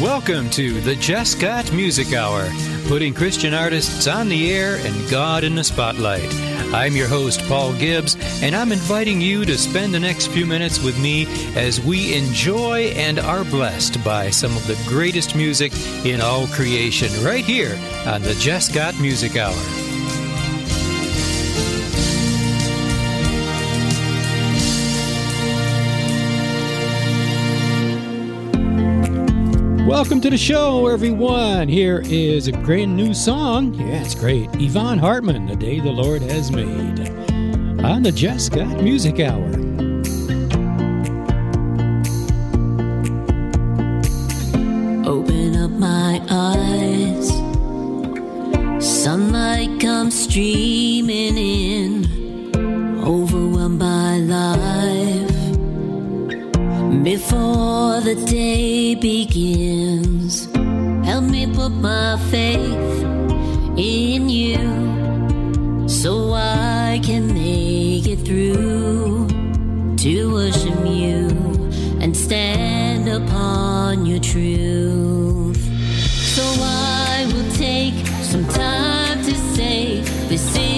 Welcome 0.00 0.50
to 0.50 0.80
the 0.80 0.96
Jesscott 0.96 1.72
Music 1.72 2.12
Hour, 2.14 2.50
putting 2.88 3.14
Christian 3.14 3.54
artists 3.54 4.08
on 4.08 4.28
the 4.28 4.50
air 4.52 4.74
and 4.74 5.08
God 5.08 5.44
in 5.44 5.54
the 5.54 5.62
spotlight. 5.62 6.28
I'm 6.74 6.96
your 6.96 7.06
host, 7.06 7.40
Paul 7.46 7.72
Gibbs, 7.74 8.16
and 8.42 8.56
I'm 8.56 8.72
inviting 8.72 9.20
you 9.20 9.44
to 9.44 9.56
spend 9.56 9.94
the 9.94 10.00
next 10.00 10.26
few 10.26 10.46
minutes 10.46 10.82
with 10.82 11.00
me 11.00 11.26
as 11.54 11.80
we 11.80 12.12
enjoy 12.16 12.86
and 12.96 13.20
are 13.20 13.44
blessed 13.44 14.02
by 14.04 14.30
some 14.30 14.56
of 14.56 14.66
the 14.66 14.82
greatest 14.88 15.36
music 15.36 15.72
in 16.04 16.20
all 16.20 16.48
creation 16.48 17.10
right 17.24 17.44
here 17.44 17.78
on 18.04 18.20
the 18.22 18.34
Jesscott 18.34 19.00
Music 19.00 19.36
Hour. 19.36 19.83
Welcome 29.94 30.20
to 30.22 30.28
the 30.28 30.36
show, 30.36 30.88
everyone. 30.88 31.68
Here 31.68 32.02
is 32.04 32.48
a 32.48 32.52
brand 32.52 32.96
new 32.96 33.14
song. 33.14 33.74
Yeah, 33.74 34.02
it's 34.02 34.16
great. 34.16 34.50
Yvonne 34.54 34.98
Hartman, 34.98 35.46
The 35.46 35.54
Day 35.54 35.78
the 35.78 35.92
Lord 35.92 36.20
Has 36.20 36.50
Made, 36.50 37.08
on 37.80 38.02
the 38.02 38.10
Jesscott 38.10 38.82
Music 38.82 39.20
Hour. 39.20 39.50
Open 45.06 45.54
up 45.62 45.70
my 45.70 46.20
eyes. 46.28 47.28
Sunlight 48.84 49.80
comes 49.80 50.24
streaming 50.24 51.38
in, 51.38 53.00
overwhelmed 53.04 53.78
by 53.78 54.16
life. 54.16 54.93
Before 57.04 58.00
the 58.00 58.14
day 58.26 58.94
begins, 58.94 60.46
help 61.04 61.24
me 61.24 61.46
put 61.46 61.68
my 61.68 62.16
faith 62.30 63.02
in 63.76 64.30
you 64.30 65.86
so 65.86 66.32
I 66.32 67.02
can 67.02 67.34
make 67.34 68.06
it 68.06 68.20
through 68.20 69.28
to 69.98 70.32
worship 70.32 70.78
you 70.86 71.28
and 72.00 72.16
stand 72.16 73.06
upon 73.06 74.06
your 74.06 74.20
truth. 74.20 75.60
So 76.08 76.42
I 76.42 77.30
will 77.34 77.52
take 77.52 78.06
some 78.22 78.46
time 78.48 79.22
to 79.24 79.34
say, 79.54 80.00
This 80.30 80.56
is 80.56 80.73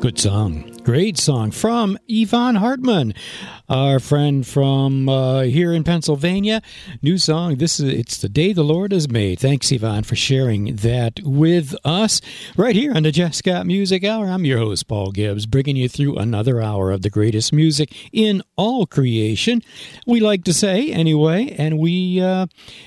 Good 0.00 0.16
song. 0.16 0.77
Great 0.88 1.18
song 1.18 1.50
from 1.50 1.98
Yvonne 2.08 2.54
Hartman, 2.54 3.12
our 3.68 4.00
friend 4.00 4.46
from 4.46 5.06
uh, 5.06 5.42
here 5.42 5.74
in 5.74 5.84
Pennsylvania. 5.84 6.62
New 7.02 7.18
song. 7.18 7.56
This 7.56 7.78
is 7.78 7.92
it's 7.92 8.16
the 8.16 8.28
day 8.30 8.54
the 8.54 8.64
Lord 8.64 8.92
has 8.92 9.06
made. 9.06 9.38
Thanks, 9.38 9.70
Yvonne, 9.70 10.04
for 10.04 10.16
sharing 10.16 10.76
that 10.76 11.20
with 11.22 11.76
us 11.84 12.22
right 12.56 12.74
here 12.74 12.94
on 12.94 13.02
the 13.02 13.12
Jesscott 13.12 13.66
Music 13.66 14.02
Hour. 14.02 14.28
I'm 14.28 14.46
your 14.46 14.60
host, 14.60 14.88
Paul 14.88 15.10
Gibbs, 15.10 15.44
bringing 15.44 15.76
you 15.76 15.90
through 15.90 16.16
another 16.16 16.62
hour 16.62 16.90
of 16.90 17.02
the 17.02 17.10
greatest 17.10 17.52
music 17.52 17.94
in 18.10 18.42
all 18.56 18.86
creation. 18.86 19.60
We 20.06 20.20
like 20.20 20.44
to 20.44 20.54
say 20.54 20.90
anyway, 20.90 21.54
and 21.58 21.78
we 21.78 22.18
uh, 22.22 22.46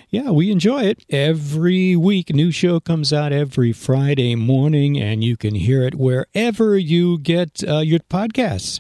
yeah 0.09 0.31
we 0.31 0.49
enjoy 0.49 0.85
it 0.85 1.05
every 1.11 1.95
week. 1.95 2.33
New 2.33 2.51
show 2.51 2.79
comes 2.79 3.13
out 3.13 3.31
every 3.31 3.71
Friday 3.73 4.33
morning, 4.33 4.99
and 4.99 5.23
you 5.23 5.37
can 5.37 5.53
hear 5.53 5.83
it 5.83 5.93
wherever 5.93 6.75
you 6.79 7.19
get 7.19 7.63
uh, 7.67 7.90
your 7.91 7.99
podcasts. 7.99 8.79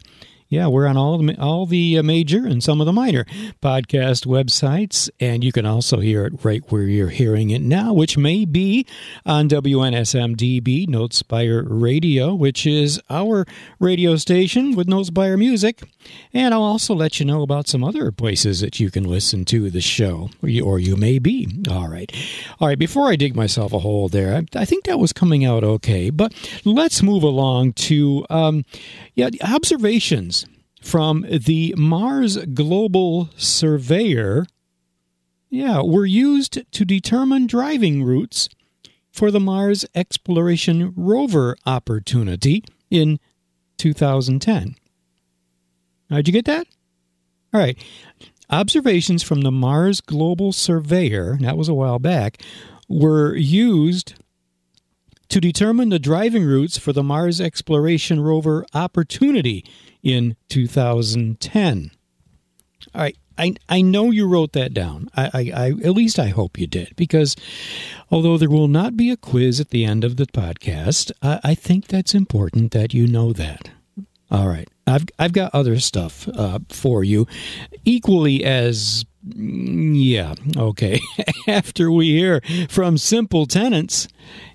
Yeah, 0.51 0.67
we're 0.67 0.85
on 0.85 0.97
all 0.97 1.17
the, 1.17 1.39
all 1.39 1.65
the 1.65 1.97
uh, 1.97 2.03
major 2.03 2.45
and 2.45 2.61
some 2.61 2.81
of 2.81 2.85
the 2.85 2.91
minor 2.91 3.23
podcast 3.61 4.25
websites, 4.25 5.09
and 5.17 5.45
you 5.45 5.53
can 5.53 5.65
also 5.65 6.01
hear 6.01 6.25
it 6.25 6.43
right 6.43 6.61
where 6.69 6.83
you're 6.83 7.07
hearing 7.07 7.51
it 7.51 7.61
now, 7.61 7.93
which 7.93 8.17
may 8.17 8.43
be 8.43 8.85
on 9.25 9.47
WNSMDB 9.47 10.89
Notespire 10.89 11.63
Radio, 11.65 12.35
which 12.35 12.67
is 12.67 12.99
our 13.09 13.45
radio 13.79 14.17
station 14.17 14.75
with 14.75 14.87
Notespire 14.87 15.39
Music. 15.39 15.83
And 16.33 16.53
I'll 16.53 16.63
also 16.63 16.93
let 16.93 17.21
you 17.21 17.25
know 17.25 17.43
about 17.43 17.69
some 17.69 17.81
other 17.81 18.11
places 18.11 18.59
that 18.59 18.77
you 18.77 18.91
can 18.91 19.05
listen 19.05 19.45
to 19.45 19.69
the 19.69 19.79
show, 19.79 20.31
or 20.43 20.49
you, 20.49 20.65
or 20.65 20.79
you 20.79 20.97
may 20.97 21.17
be. 21.17 21.47
All 21.69 21.87
right. 21.87 22.11
All 22.59 22.67
right, 22.67 22.77
before 22.77 23.09
I 23.09 23.15
dig 23.15 23.37
myself 23.37 23.71
a 23.71 23.79
hole 23.79 24.09
there, 24.09 24.35
I, 24.35 24.59
I 24.59 24.65
think 24.65 24.83
that 24.83 24.99
was 24.99 25.13
coming 25.13 25.45
out 25.45 25.63
okay, 25.63 26.09
but 26.09 26.33
let's 26.65 27.01
move 27.01 27.23
along 27.23 27.71
to 27.73 28.25
um, 28.29 28.65
yeah, 29.15 29.29
observations 29.43 30.40
from 30.81 31.25
the 31.29 31.73
Mars 31.77 32.37
Global 32.37 33.29
Surveyor, 33.37 34.45
yeah, 35.49 35.81
were 35.81 36.05
used 36.05 36.59
to 36.71 36.85
determine 36.85 37.45
driving 37.45 38.03
routes 38.03 38.49
for 39.11 39.31
the 39.31 39.39
Mars 39.39 39.85
Exploration 39.93 40.93
Rover 40.95 41.55
opportunity 41.65 42.63
in 42.89 43.19
2010. 43.77 44.75
Did 46.09 46.27
you 46.27 46.33
get 46.33 46.45
that? 46.45 46.67
All 47.53 47.59
right. 47.59 47.77
Observations 48.49 49.23
from 49.23 49.41
the 49.41 49.51
Mars 49.51 50.01
Global 50.01 50.51
Surveyor, 50.51 51.37
that 51.41 51.57
was 51.57 51.69
a 51.69 51.73
while 51.73 51.99
back, 51.99 52.41
were 52.89 53.35
used 53.35 54.15
to 55.29 55.39
determine 55.39 55.89
the 55.89 55.99
driving 55.99 56.43
routes 56.43 56.77
for 56.77 56.91
the 56.91 57.03
Mars 57.03 57.39
Exploration 57.39 58.19
Rover 58.19 58.65
Opportunity 58.73 59.63
in 60.03 60.35
2010. 60.49 61.91
All 62.93 63.01
right. 63.01 63.17
I, 63.37 63.55
I 63.69 63.81
know 63.81 64.11
you 64.11 64.27
wrote 64.27 64.53
that 64.53 64.73
down. 64.73 65.09
I, 65.15 65.29
I, 65.33 65.51
I, 65.55 65.67
at 65.83 65.93
least 65.95 66.19
I 66.19 66.27
hope 66.27 66.59
you 66.59 66.67
did, 66.67 66.95
because 66.95 67.35
although 68.11 68.37
there 68.37 68.49
will 68.49 68.67
not 68.67 68.95
be 68.95 69.09
a 69.09 69.17
quiz 69.17 69.59
at 69.59 69.69
the 69.69 69.83
end 69.83 70.03
of 70.03 70.17
the 70.17 70.27
podcast, 70.27 71.11
I, 71.23 71.39
I 71.43 71.55
think 71.55 71.87
that's 71.87 72.13
important 72.13 72.71
that 72.71 72.93
you 72.93 73.07
know 73.07 73.33
that. 73.33 73.71
All 74.29 74.47
right, 74.47 74.67
I've 74.87 75.05
I've 75.19 75.33
got 75.33 75.53
other 75.53 75.77
stuff 75.79 76.27
uh, 76.29 76.59
for 76.69 77.03
you, 77.03 77.27
equally 77.83 78.45
as 78.45 79.05
yeah 79.35 80.35
okay. 80.55 81.01
After 81.47 81.91
we 81.91 82.11
hear 82.11 82.41
from 82.69 82.97
Simple 82.97 83.45
Tenants, 83.45 84.07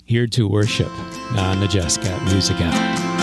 here 0.05 0.27
to 0.29 0.49
worship 0.49 0.91
on 1.37 1.61
the 1.61 1.67
Jesscott 1.67 2.25
Music 2.25 2.57
Hour. 2.59 3.16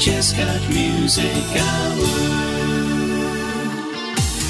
Jesscott 0.00 0.68
Music 0.68 1.24
Hour. 1.24 2.06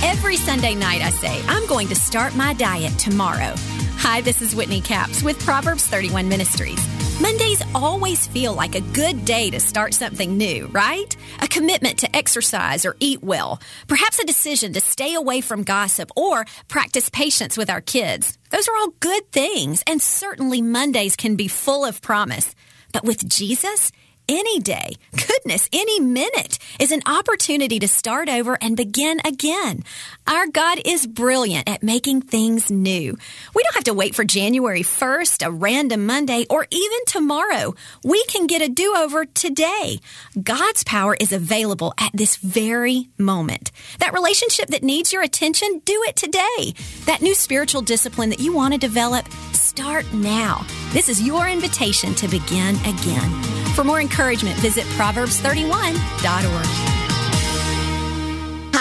Every 0.02 0.34
Sunday 0.34 0.74
night, 0.74 1.00
I 1.00 1.10
say, 1.10 1.40
I'm 1.46 1.66
going 1.66 1.86
to 1.88 1.94
start 1.94 2.34
my 2.34 2.52
diet 2.54 2.98
tomorrow. 2.98 3.54
Hi, 3.98 4.20
this 4.22 4.42
is 4.42 4.56
Whitney 4.56 4.80
Capps 4.80 5.22
with 5.22 5.38
Proverbs 5.44 5.86
31 5.86 6.28
Ministries. 6.28 6.84
Mondays 7.20 7.62
always 7.74 8.26
feel 8.26 8.54
like 8.54 8.74
a 8.74 8.80
good 8.80 9.24
day 9.24 9.50
to 9.50 9.60
start 9.60 9.94
something 9.94 10.36
new, 10.36 10.66
right? 10.68 11.16
A 11.42 11.46
commitment 11.46 11.98
to 11.98 12.16
exercise 12.16 12.84
or 12.86 12.96
eat 12.98 13.22
well, 13.22 13.60
perhaps 13.86 14.18
a 14.18 14.26
decision 14.26 14.72
to 14.72 14.80
stay 14.80 15.14
away 15.14 15.42
from 15.42 15.62
gossip 15.62 16.10
or 16.16 16.44
practice 16.66 17.08
patience 17.10 17.56
with 17.56 17.70
our 17.70 17.80
kids. 17.82 18.36
Those 18.50 18.68
are 18.68 18.76
all 18.76 18.94
good 18.98 19.30
things, 19.30 19.84
and 19.86 20.02
certainly 20.02 20.60
Mondays 20.60 21.14
can 21.14 21.36
be 21.36 21.46
full 21.46 21.84
of 21.84 22.02
promise. 22.02 22.54
But 22.92 23.04
with 23.04 23.28
Jesus, 23.28 23.92
any 24.30 24.60
day, 24.60 24.92
goodness, 25.10 25.68
any 25.72 25.98
minute 25.98 26.58
is 26.78 26.92
an 26.92 27.02
opportunity 27.04 27.80
to 27.80 27.88
start 27.88 28.28
over 28.28 28.56
and 28.62 28.76
begin 28.76 29.20
again. 29.24 29.82
Our 30.24 30.46
God 30.46 30.80
is 30.84 31.08
brilliant 31.08 31.68
at 31.68 31.82
making 31.82 32.22
things 32.22 32.70
new. 32.70 33.18
We 33.54 33.62
don't 33.64 33.74
have 33.74 33.84
to 33.84 33.94
wait 33.94 34.14
for 34.14 34.22
January 34.22 34.82
1st, 34.82 35.44
a 35.44 35.50
random 35.50 36.06
Monday, 36.06 36.46
or 36.48 36.68
even 36.70 36.98
tomorrow. 37.08 37.74
We 38.04 38.24
can 38.26 38.46
get 38.46 38.62
a 38.62 38.68
do 38.68 38.94
over 38.96 39.24
today. 39.24 39.98
God's 40.40 40.84
power 40.84 41.16
is 41.18 41.32
available 41.32 41.92
at 41.98 42.12
this 42.14 42.36
very 42.36 43.08
moment. 43.18 43.72
That 43.98 44.14
relationship 44.14 44.68
that 44.68 44.84
needs 44.84 45.12
your 45.12 45.24
attention, 45.24 45.82
do 45.84 46.04
it 46.06 46.14
today. 46.14 46.74
That 47.06 47.20
new 47.20 47.34
spiritual 47.34 47.82
discipline 47.82 48.30
that 48.30 48.40
you 48.40 48.54
want 48.54 48.74
to 48.74 48.78
develop, 48.78 49.26
start 49.52 50.12
now. 50.12 50.64
This 50.92 51.08
is 51.08 51.20
your 51.20 51.48
invitation 51.48 52.14
to 52.14 52.28
begin 52.28 52.76
again. 52.86 53.30
For 53.74 53.84
more 53.84 54.00
encouragement, 54.00 54.19
visit 54.56 54.84
Proverbs31.org. 54.98 56.99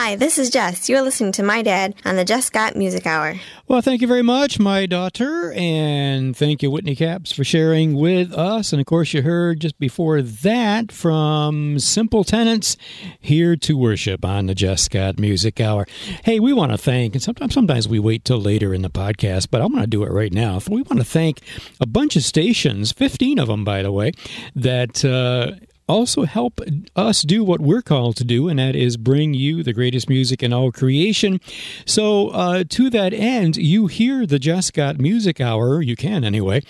Hi, 0.09 0.15
this 0.15 0.39
is 0.39 0.49
Jess. 0.49 0.89
You're 0.89 1.03
listening 1.03 1.33
to 1.33 1.43
my 1.43 1.61
dad 1.61 1.93
on 2.03 2.15
the 2.15 2.25
Jesscott 2.25 2.75
Music 2.75 3.05
Hour. 3.05 3.35
Well, 3.67 3.81
thank 3.81 4.01
you 4.01 4.07
very 4.07 4.23
much, 4.23 4.57
my 4.57 4.87
daughter, 4.87 5.53
and 5.55 6.35
thank 6.35 6.63
you, 6.63 6.71
Whitney 6.71 6.95
Capps, 6.95 7.31
for 7.31 7.43
sharing 7.43 7.93
with 7.93 8.33
us. 8.33 8.73
And 8.73 8.79
of 8.79 8.87
course, 8.87 9.13
you 9.13 9.21
heard 9.21 9.59
just 9.59 9.77
before 9.77 10.23
that 10.23 10.91
from 10.91 11.77
Simple 11.77 12.23
Tenants 12.23 12.75
here 13.19 13.55
to 13.57 13.77
worship 13.77 14.25
on 14.25 14.47
the 14.47 14.55
Jesscott 14.55 15.19
Music 15.19 15.61
Hour. 15.61 15.85
Hey, 16.23 16.39
we 16.39 16.53
want 16.53 16.71
to 16.71 16.77
thank, 16.79 17.13
and 17.13 17.21
sometimes 17.21 17.53
sometimes 17.53 17.87
we 17.87 17.99
wait 17.99 18.25
till 18.25 18.39
later 18.39 18.73
in 18.73 18.81
the 18.81 18.89
podcast, 18.89 19.49
but 19.51 19.61
I'm 19.61 19.69
going 19.69 19.83
to 19.83 19.87
do 19.87 20.03
it 20.03 20.11
right 20.11 20.33
now. 20.33 20.59
We 20.67 20.81
want 20.81 20.97
to 20.97 21.05
thank 21.05 21.41
a 21.79 21.85
bunch 21.85 22.15
of 22.15 22.23
stations, 22.23 22.91
15 22.93 23.37
of 23.37 23.47
them, 23.47 23.63
by 23.63 23.83
the 23.83 23.91
way, 23.91 24.13
that. 24.55 25.05
Uh, 25.05 25.63
also 25.89 26.23
help 26.23 26.61
us 26.95 27.23
do 27.23 27.43
what 27.43 27.59
we're 27.59 27.81
called 27.81 28.15
to 28.17 28.23
do, 28.23 28.47
and 28.47 28.59
that 28.59 28.75
is 28.75 28.95
bring 28.95 29.33
you 29.33 29.63
the 29.63 29.73
greatest 29.73 30.07
music 30.07 30.43
in 30.43 30.53
all 30.53 30.71
creation. 30.71 31.41
So, 31.85 32.29
uh, 32.29 32.63
to 32.69 32.89
that 32.91 33.13
end, 33.13 33.57
you 33.57 33.87
hear 33.87 34.25
the 34.25 34.39
Jesscott 34.39 34.99
Music 34.99 35.41
Hour, 35.41 35.81
you 35.81 35.95
can 35.95 36.23
anyway, 36.23 36.61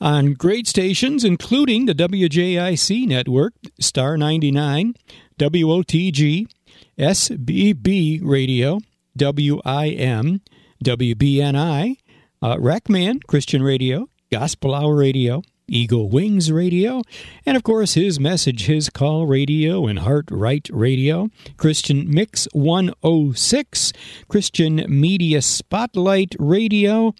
on 0.00 0.34
great 0.34 0.66
stations, 0.66 1.24
including 1.24 1.86
the 1.86 1.94
WJIC 1.94 3.06
network, 3.06 3.54
Star 3.80 4.16
99, 4.16 4.94
WOTG, 5.38 6.46
SBB 6.98 8.20
Radio, 8.22 8.78
WIM, 9.16 10.40
WBNI, 10.84 11.96
uh, 12.40 12.56
Rackman 12.56 13.20
Christian 13.26 13.62
Radio, 13.62 14.08
Gospel 14.30 14.74
Hour 14.74 14.94
Radio, 14.94 15.42
Eagle 15.68 16.08
Wings 16.08 16.50
Radio, 16.50 17.02
and 17.46 17.56
of 17.56 17.62
course 17.62 17.94
his 17.94 18.18
message, 18.18 18.66
his 18.66 18.90
call 18.90 19.26
radio, 19.26 19.86
and 19.86 20.00
Heart 20.00 20.30
Right 20.30 20.68
Radio, 20.72 21.30
Christian 21.56 22.12
Mix 22.12 22.48
106, 22.52 23.92
Christian 24.28 24.84
Media 24.88 25.42
Spotlight 25.42 26.34
Radio, 26.38 27.14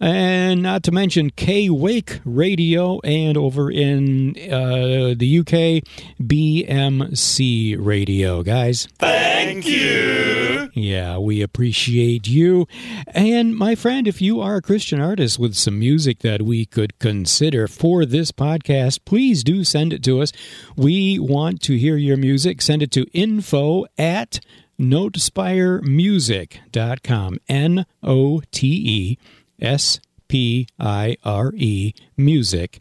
and 0.00 0.62
not 0.62 0.82
to 0.84 0.92
mention 0.92 1.28
K 1.30 1.68
Wake 1.68 2.20
Radio, 2.24 3.00
and 3.00 3.36
over 3.36 3.70
in 3.70 4.30
uh, 4.50 5.12
the 5.16 5.38
UK, 5.40 5.84
BMC 6.22 7.76
Radio. 7.78 8.42
Guys, 8.42 8.88
Thank 8.98 9.66
you. 9.66 10.70
yeah, 10.74 11.18
we 11.18 11.42
appreciate 11.42 12.26
you. 12.26 12.66
And 13.08 13.54
my 13.56 13.74
friend, 13.74 14.08
if 14.08 14.22
you 14.22 14.40
are 14.40 14.56
a 14.56 14.62
Christian 14.62 15.00
artist 15.00 15.38
with 15.38 15.54
some 15.54 15.78
music 15.78 16.20
that 16.20 16.40
we 16.42 16.64
could 16.64 16.98
consider 16.98 17.68
for 17.68 18.06
this 18.06 18.32
podcast, 18.32 19.00
please 19.04 19.44
do 19.44 19.64
send 19.64 19.92
it 19.92 20.02
to 20.04 20.22
us. 20.22 20.32
We 20.76 21.18
want 21.18 21.60
to 21.62 21.76
hear 21.76 21.96
your 21.96 22.16
music. 22.16 22.62
Send 22.62 22.82
it 22.82 22.90
to 22.92 23.04
info 23.12 23.84
at 23.98 24.40
notespiremusic.com. 24.78 27.38
N 27.48 27.84
O 28.02 28.40
T 28.50 28.66
E 28.66 29.18
S 29.60 30.00
P 30.28 30.66
I 30.78 31.16
R 31.24 31.52
E 31.56 31.92
music 32.16 32.80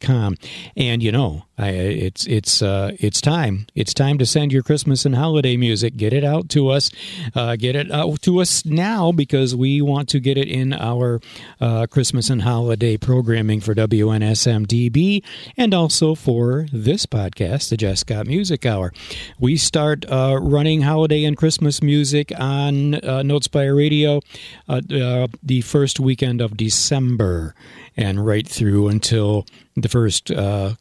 com. 0.00 0.36
And 0.76 1.02
you 1.02 1.12
know 1.12 1.44
I, 1.58 1.70
it's 1.70 2.26
it's 2.26 2.62
uh, 2.62 2.92
it's 2.98 3.20
time. 3.20 3.66
It's 3.74 3.94
time 3.94 4.18
to 4.18 4.26
send 4.26 4.52
your 4.52 4.62
christmas 4.62 5.04
and 5.04 5.14
holiday 5.14 5.56
music. 5.56 5.96
Get 5.96 6.12
it 6.12 6.24
out 6.24 6.48
to 6.50 6.68
us 6.68 6.90
uh, 7.34 7.56
get 7.56 7.76
it 7.76 7.90
out 7.90 8.22
to 8.22 8.40
us 8.40 8.64
now 8.64 9.12
because 9.12 9.54
we 9.54 9.80
want 9.82 10.08
to 10.10 10.20
get 10.20 10.36
it 10.38 10.48
in 10.48 10.72
our 10.72 11.20
uh, 11.60 11.86
christmas 11.86 12.30
and 12.30 12.42
holiday 12.42 12.96
programming 12.96 13.60
for 13.60 13.74
wnsmdb 13.74 15.22
and 15.56 15.74
also 15.74 16.14
for 16.14 16.66
this 16.72 17.06
podcast 17.06 17.70
the 17.70 17.76
Jesscott 17.76 18.26
music 18.26 18.66
hour. 18.66 18.92
We 19.38 19.56
start 19.56 20.04
uh, 20.10 20.38
running 20.40 20.82
holiday 20.82 21.24
and 21.24 21.36
christmas 21.36 21.82
music 21.82 22.32
on 22.38 22.94
uh, 22.96 23.22
notespire 23.22 23.76
radio 23.76 24.20
uh, 24.68 24.80
uh, 24.92 25.28
the 25.42 25.60
first 25.62 26.00
weekend 26.00 26.40
of 26.40 26.56
december 26.56 27.54
and 28.00 28.24
right 28.24 28.48
through 28.48 28.88
until 28.88 29.44
the 29.76 29.88
first 29.88 30.30
uh, 30.30 30.74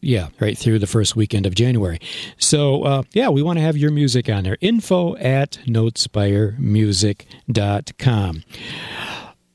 yeah 0.00 0.28
right 0.40 0.56
through 0.56 0.78
the 0.78 0.86
first 0.86 1.16
weekend 1.16 1.46
of 1.46 1.54
january. 1.54 1.98
So 2.38 2.84
uh, 2.84 3.02
yeah 3.12 3.28
we 3.28 3.42
want 3.42 3.58
to 3.58 3.62
have 3.62 3.76
your 3.76 3.90
music 3.90 4.28
on 4.28 4.44
there. 4.44 4.56
Info 4.60 5.16
at 5.16 5.58
notespiremusic.com 5.66 8.42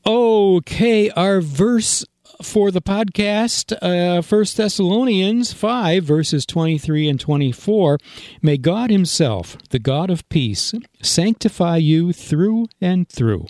okay 0.03 1.11
our 1.11 1.41
verse 1.41 2.03
for 2.41 2.71
the 2.71 2.81
podcast 2.81 3.71
uh, 3.83 4.19
thessalonians 4.21 5.53
5 5.53 6.03
verses 6.03 6.43
23 6.47 7.07
and 7.07 7.19
24 7.19 7.99
may 8.41 8.57
god 8.57 8.89
himself 8.89 9.59
the 9.69 9.77
god 9.77 10.09
of 10.09 10.27
peace 10.29 10.73
sanctify 11.03 11.77
you 11.77 12.11
through 12.11 12.65
and 12.81 13.07
through 13.07 13.45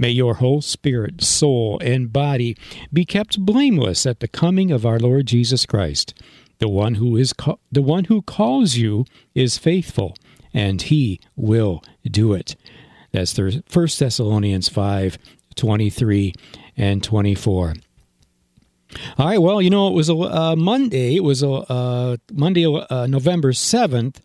May 0.00 0.12
your 0.12 0.36
whole 0.36 0.62
spirit, 0.62 1.22
soul, 1.22 1.78
and 1.84 2.10
body 2.10 2.56
be 2.90 3.04
kept 3.04 3.38
blameless 3.38 4.06
at 4.06 4.20
the 4.20 4.28
coming 4.28 4.70
of 4.70 4.86
our 4.86 4.98
Lord 4.98 5.26
Jesus 5.26 5.66
Christ. 5.66 6.14
The 6.58 6.70
one 6.70 6.94
who 6.94 7.18
is 7.18 7.34
the 7.70 7.82
one 7.82 8.04
who 8.04 8.22
calls 8.22 8.76
you 8.76 9.04
is 9.34 9.58
faithful, 9.58 10.16
and 10.54 10.80
he 10.80 11.20
will 11.36 11.82
do 12.02 12.32
it. 12.32 12.56
That's 13.12 13.34
the 13.34 13.62
1 13.70 13.88
Thessalonians 13.98 14.70
5 14.70 15.18
23 15.56 16.32
and 16.78 17.04
24. 17.04 17.74
All 19.18 19.26
right, 19.26 19.38
well, 19.38 19.60
you 19.60 19.68
know, 19.68 19.86
it 19.88 19.92
was 19.92 20.08
a 20.08 20.14
uh, 20.14 20.56
Monday. 20.56 21.16
It 21.16 21.24
was 21.24 21.42
a 21.42 21.50
uh, 21.50 22.16
Monday, 22.32 22.64
uh, 22.64 23.06
November 23.06 23.52
7th, 23.52 24.16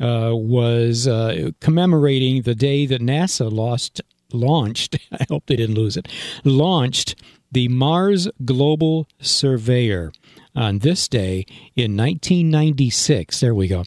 uh, 0.00 0.34
was 0.34 1.06
uh, 1.06 1.50
commemorating 1.60 2.42
the 2.42 2.54
day 2.54 2.86
that 2.86 3.02
NASA 3.02 3.52
lost 3.52 4.00
launched, 4.32 4.98
I 5.12 5.26
hope 5.28 5.46
they 5.46 5.56
didn't 5.56 5.76
lose 5.76 5.96
it, 5.96 6.08
launched 6.44 7.14
the 7.50 7.68
Mars 7.68 8.28
Global 8.44 9.08
Surveyor 9.20 10.12
on 10.54 10.80
this 10.80 11.08
day 11.08 11.46
in 11.76 11.96
1996. 11.96 13.40
There 13.40 13.54
we 13.54 13.68
go. 13.68 13.84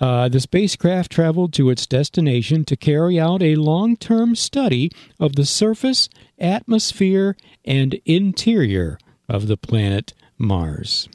Uh, 0.00 0.28
the 0.28 0.40
spacecraft 0.40 1.12
traveled 1.12 1.52
to 1.54 1.70
its 1.70 1.86
destination 1.86 2.64
to 2.64 2.76
carry 2.76 3.20
out 3.20 3.42
a 3.42 3.56
long 3.56 3.96
term 3.96 4.34
study 4.34 4.90
of 5.20 5.36
the 5.36 5.44
surface, 5.44 6.08
atmosphere, 6.38 7.36
and 7.64 8.00
interior 8.04 8.98
of 9.28 9.46
the 9.46 9.56
planet 9.56 10.14
Mars. 10.38 11.08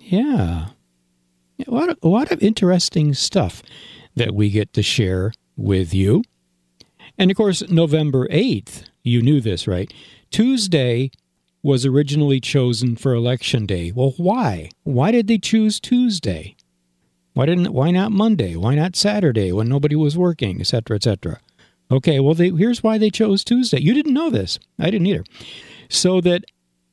Yeah. 0.00 0.68
Lot 1.66 1.96
a 2.02 2.08
lot 2.08 2.30
of 2.30 2.42
interesting 2.42 3.14
stuff 3.14 3.62
that 4.14 4.34
we 4.34 4.50
get 4.50 4.72
to 4.74 4.82
share 4.82 5.32
with 5.56 5.94
you. 5.94 6.22
And 7.18 7.30
of 7.30 7.36
course, 7.36 7.68
November 7.68 8.26
8th, 8.28 8.84
you 9.02 9.22
knew 9.22 9.40
this, 9.40 9.66
right? 9.66 9.92
Tuesday 10.30 11.10
was 11.62 11.86
originally 11.86 12.40
chosen 12.40 12.96
for 12.96 13.14
election 13.14 13.66
day. 13.66 13.92
Well, 13.92 14.14
why? 14.16 14.70
Why 14.82 15.10
did 15.10 15.28
they 15.28 15.38
choose 15.38 15.80
Tuesday? 15.80 16.56
Why 17.32 17.46
didn't 17.46 17.72
why 17.72 17.90
not 17.90 18.12
Monday? 18.12 18.54
Why 18.54 18.74
not 18.74 18.96
Saturday 18.96 19.50
when 19.50 19.68
nobody 19.68 19.96
was 19.96 20.16
working, 20.16 20.60
etc., 20.60 20.96
etc.? 20.96 21.40
Okay, 21.90 22.20
well, 22.20 22.34
they, 22.34 22.50
here's 22.50 22.82
why 22.82 22.98
they 22.98 23.10
chose 23.10 23.44
Tuesday. 23.44 23.80
You 23.80 23.94
didn't 23.94 24.14
know 24.14 24.30
this. 24.30 24.58
I 24.78 24.90
didn't 24.90 25.06
either. 25.06 25.24
So 25.88 26.20
that 26.20 26.44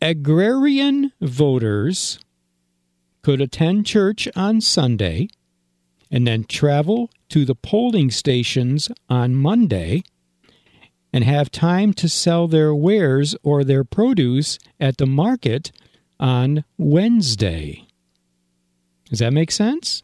agrarian 0.01 1.11
voters 1.21 2.19
could 3.21 3.39
attend 3.39 3.85
church 3.85 4.27
on 4.35 4.61
Sunday 4.61 5.27
and 6.09 6.27
then 6.27 6.43
travel 6.43 7.09
to 7.31 7.45
the 7.45 7.55
polling 7.55 8.11
stations 8.11 8.91
on 9.07 9.33
Monday 9.33 10.03
and 11.13 11.23
have 11.23 11.50
time 11.50 11.93
to 11.93 12.09
sell 12.09 12.47
their 12.47 12.75
wares 12.75 13.38
or 13.41 13.63
their 13.63 13.85
produce 13.85 14.59
at 14.81 14.97
the 14.97 15.05
market 15.05 15.71
on 16.19 16.65
Wednesday. 16.77 17.88
Does 19.09 19.19
that 19.19 19.31
make 19.31 19.50
sense? 19.50 20.03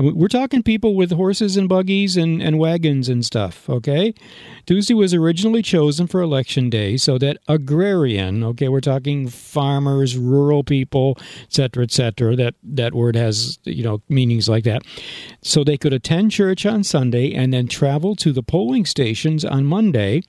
I 0.00 0.02
mean, 0.02 0.16
we're 0.16 0.28
talking 0.28 0.62
people 0.62 0.94
with 0.94 1.12
horses 1.12 1.58
and 1.58 1.68
buggies 1.68 2.16
and, 2.16 2.40
and 2.40 2.58
wagons 2.58 3.10
and 3.10 3.22
stuff, 3.22 3.68
okay? 3.68 4.14
Tuesday 4.64 4.94
was 4.94 5.12
originally 5.12 5.60
chosen 5.60 6.06
for 6.06 6.22
election 6.22 6.70
day 6.70 6.96
so 6.96 7.18
that 7.18 7.36
agrarian, 7.48 8.42
okay, 8.42 8.70
we're 8.70 8.80
talking 8.80 9.28
farmers, 9.28 10.16
rural 10.16 10.64
people, 10.64 11.18
et 11.42 11.52
cetera, 11.52 11.82
et 11.82 11.90
cetera, 11.90 12.34
That 12.34 12.54
that 12.62 12.94
word 12.94 13.14
has 13.14 13.58
you 13.64 13.84
know 13.84 14.00
meanings 14.08 14.48
like 14.48 14.64
that. 14.64 14.84
So 15.42 15.64
they 15.64 15.76
could 15.76 15.92
attend 15.92 16.30
church 16.30 16.64
on 16.64 16.82
Sunday 16.82 17.34
and 17.34 17.52
then 17.52 17.68
travel 17.68 18.16
to 18.16 18.32
the 18.32 18.42
polling 18.42 18.86
stations 18.86 19.44
on 19.44 19.66
Monday 19.66 20.22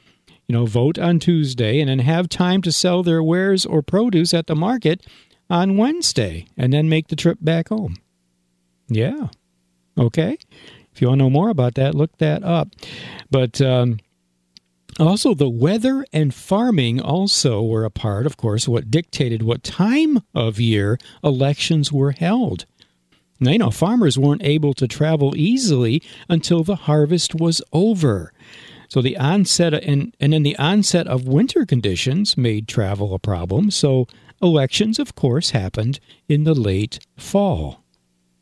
you 0.49 0.53
know, 0.57 0.65
vote 0.65 0.99
on 0.99 1.17
Tuesday 1.17 1.79
and 1.79 1.89
then 1.89 1.99
have 1.99 2.27
time 2.27 2.61
to 2.63 2.73
sell 2.73 3.03
their 3.03 3.23
wares 3.23 3.65
or 3.65 3.81
produce 3.81 4.33
at 4.33 4.47
the 4.47 4.55
market 4.55 5.07
on 5.49 5.77
Wednesday 5.77 6.45
and 6.57 6.73
then 6.73 6.89
make 6.89 7.07
the 7.07 7.15
trip 7.15 7.37
back 7.39 7.69
home. 7.69 7.95
Yeah. 8.89 9.29
Okay. 9.97 10.37
If 10.93 11.01
you 11.01 11.07
want 11.07 11.19
to 11.19 11.23
know 11.23 11.29
more 11.29 11.49
about 11.49 11.75
that, 11.75 11.95
look 11.95 12.17
that 12.17 12.43
up. 12.43 12.69
But 13.29 13.61
um, 13.61 13.99
also, 14.99 15.33
the 15.33 15.49
weather 15.49 16.05
and 16.11 16.33
farming 16.33 16.99
also 16.99 17.61
were 17.61 17.85
a 17.85 17.89
part, 17.89 18.25
of 18.25 18.37
course, 18.37 18.67
what 18.67 18.91
dictated 18.91 19.41
what 19.41 19.63
time 19.63 20.19
of 20.35 20.59
year 20.59 20.97
elections 21.23 21.91
were 21.91 22.11
held. 22.11 22.65
Now, 23.39 23.51
you 23.51 23.57
know, 23.57 23.71
farmers 23.71 24.19
weren't 24.19 24.43
able 24.43 24.73
to 24.75 24.87
travel 24.87 25.35
easily 25.35 26.03
until 26.29 26.63
the 26.63 26.75
harvest 26.75 27.33
was 27.33 27.61
over. 27.73 28.33
So 28.87 29.01
the 29.01 29.17
onset 29.17 29.73
and 29.73 30.13
and 30.19 30.33
then 30.33 30.43
the 30.43 30.57
onset 30.57 31.07
of 31.07 31.25
winter 31.25 31.65
conditions 31.65 32.37
made 32.37 32.67
travel 32.67 33.13
a 33.13 33.19
problem. 33.19 33.71
So 33.71 34.05
elections, 34.41 34.99
of 34.99 35.15
course, 35.15 35.51
happened 35.51 35.99
in 36.27 36.43
the 36.43 36.53
late 36.53 36.99
fall. 37.17 37.83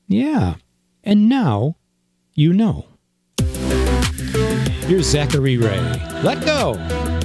Yeah, 0.07 0.55
and 1.03 1.29
now 1.29 1.75
you 2.33 2.53
know. 2.53 2.85
Here's 4.87 5.05
Zachary 5.07 5.57
Ray. 5.57 5.79
Let 6.23 6.43
go. 6.45 7.18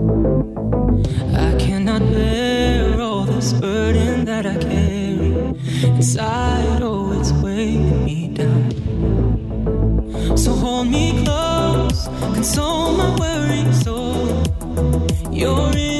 I 0.00 1.54
cannot 1.58 2.00
bear 2.00 3.00
all 3.00 3.24
this 3.24 3.52
burden 3.52 4.24
that 4.24 4.46
I 4.46 4.56
carry 4.56 5.32
inside. 5.84 6.80
Oh, 6.82 7.12
it's 7.18 7.32
weighing 7.32 8.04
me 8.04 8.28
down. 8.28 8.70
So 10.36 10.52
hold 10.52 10.88
me 10.88 11.22
close, 11.24 12.08
console 12.34 12.96
my 12.96 13.14
worry 13.20 13.72
soul. 13.72 14.42
Oh. 14.76 15.06
You're 15.30 15.76
in 15.76 15.99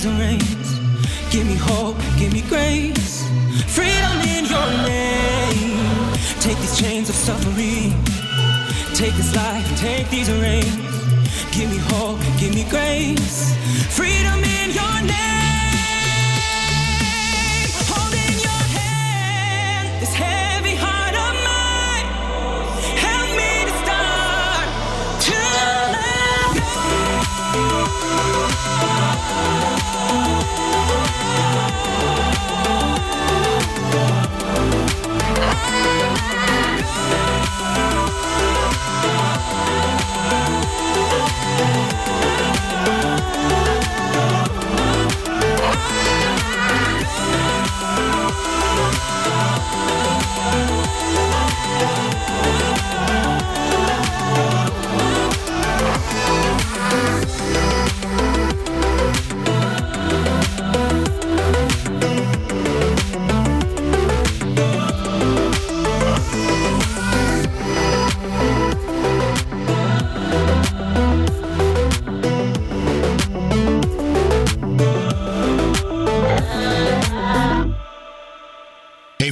these. 0.00 0.80
Give 1.30 1.46
me 1.46 1.54
hope, 1.54 1.96
give 2.18 2.32
me 2.32 2.42
grace, 2.42 3.28
freedom 3.66 4.20
in 4.34 4.44
your 4.46 4.68
name. 4.86 6.12
Take 6.40 6.58
these 6.58 6.78
chains 6.78 7.08
of 7.08 7.14
suffering, 7.14 7.92
take 8.94 9.14
this 9.14 9.34
life, 9.34 9.66
take 9.78 10.08
these 10.08 10.30
rains. 10.30 10.76
Give 11.52 11.70
me 11.70 11.78
hope, 11.92 12.20
give 12.38 12.54
me 12.54 12.64
grace, 12.70 13.54
freedom 13.94 14.42
in 14.44 14.70
your 14.72 15.02
name. 15.02 15.31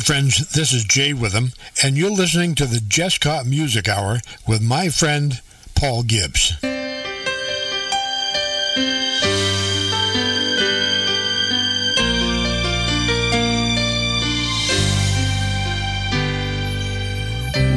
Friends, 0.00 0.52
this 0.52 0.72
is 0.72 0.84
Jay 0.84 1.12
Witham, 1.12 1.52
and 1.82 1.96
you're 1.96 2.10
listening 2.10 2.54
to 2.54 2.66
the 2.66 2.78
Jesscott 2.78 3.44
Music 3.46 3.88
Hour 3.88 4.20
with 4.46 4.62
my 4.62 4.88
friend 4.88 5.40
Paul 5.74 6.02
Gibbs. 6.04 6.52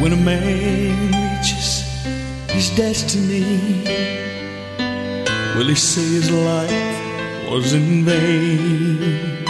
When 0.01 0.13
a 0.13 0.17
man 0.17 1.37
reaches 1.37 1.81
his 2.51 2.69
destiny, 2.75 3.83
will 5.57 5.67
he 5.67 5.75
say 5.75 6.01
his 6.01 6.29
life 6.29 7.51
was 7.51 7.73
in 7.73 8.05
vain? 8.05 9.47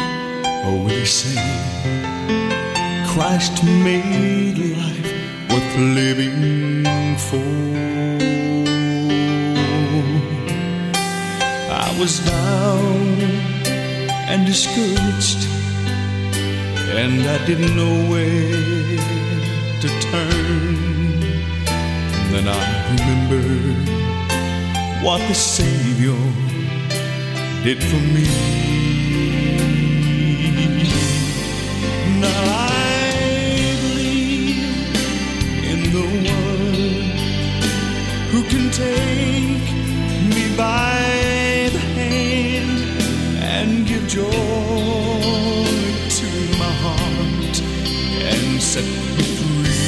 Or 0.65 0.83
will 0.83 0.89
he 0.89 1.05
say 1.05 2.12
Christ 3.13 3.63
made 3.63 4.57
life 4.57 5.11
worth 5.51 5.77
living 5.77 7.15
for? 7.15 7.37
I 11.69 11.95
was 11.99 12.25
down 12.25 13.19
and 14.31 14.47
discouraged, 14.47 15.45
and 16.89 17.21
I 17.21 17.37
didn't 17.45 17.75
know 17.75 18.09
where 18.09 18.97
to 19.81 19.89
turn. 20.09 21.21
And 22.17 22.33
Then 22.33 22.47
I 22.47 22.63
remembered 22.93 23.89
what 25.03 25.19
the 25.27 25.35
Savior 25.35 26.17
did 27.63 27.77
for 27.83 28.01
me. 28.15 28.25
Now 32.19 32.69
I 32.69 32.72
the 35.93 36.01
one 36.01 37.03
who 38.31 38.41
can 38.49 38.71
take 38.71 39.65
me 40.33 40.43
by 40.57 41.69
the 41.71 41.83
hand 41.99 42.79
and 43.43 43.85
give 43.85 44.07
joy 44.07 44.31
to 46.19 46.27
my 46.61 46.73
heart 46.83 47.55
and 48.31 48.59
set 48.59 48.87
me 49.17 49.27
free. 49.37 49.83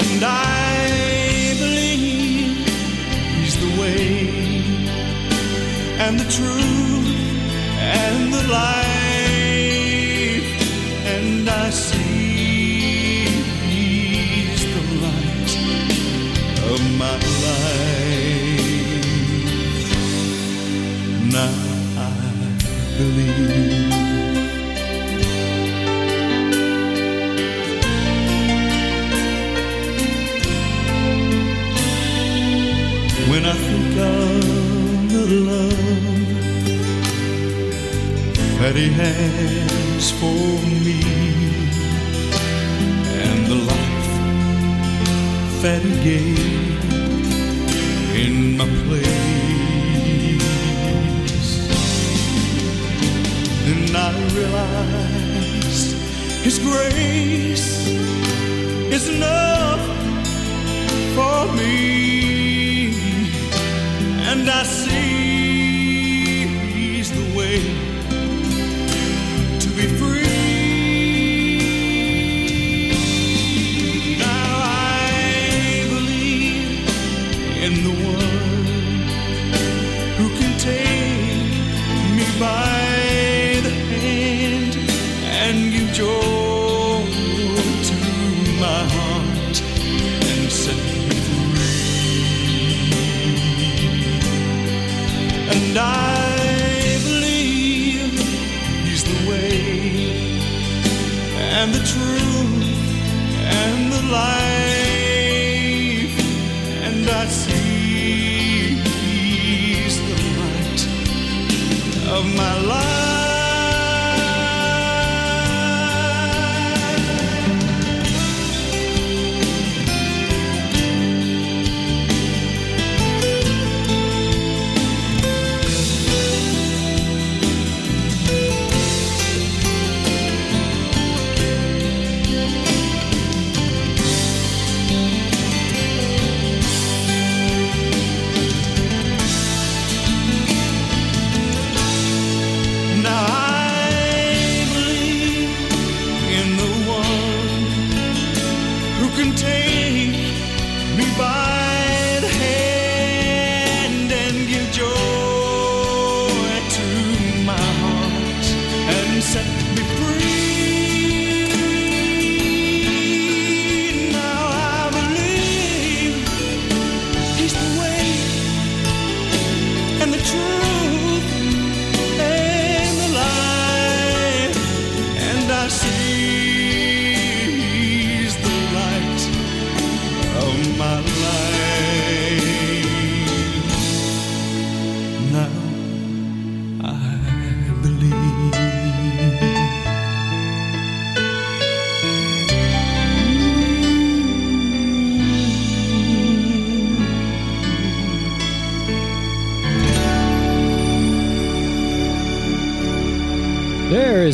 And 0.00 0.24
I 0.24 1.54
believe 1.62 2.56
He's 3.36 3.56
the 3.64 3.72
way 3.78 4.04
and 6.04 6.18
the 6.18 6.28
truth 6.36 7.10
and 7.76 8.32
the 8.32 8.42
life. 8.50 8.81
That 38.62 38.76
He 38.76 38.90
has 38.90 40.12
for 40.20 40.42
me. 40.84 41.00
And 43.24 43.40
the 43.50 43.58
life 43.72 44.12
that 45.62 45.82
He 45.82 45.92
gave 46.10 46.84
in 48.24 48.56
my 48.56 48.68
place, 48.84 49.18
then 53.64 53.96
I 53.96 54.10
realize 54.38 55.80
His 56.46 56.56
grace 56.60 57.68
is 58.96 59.08
enough 59.08 59.84
for 61.16 61.38
me. 61.58 62.94
And 64.30 64.48
I 64.48 64.62
see 64.62 65.21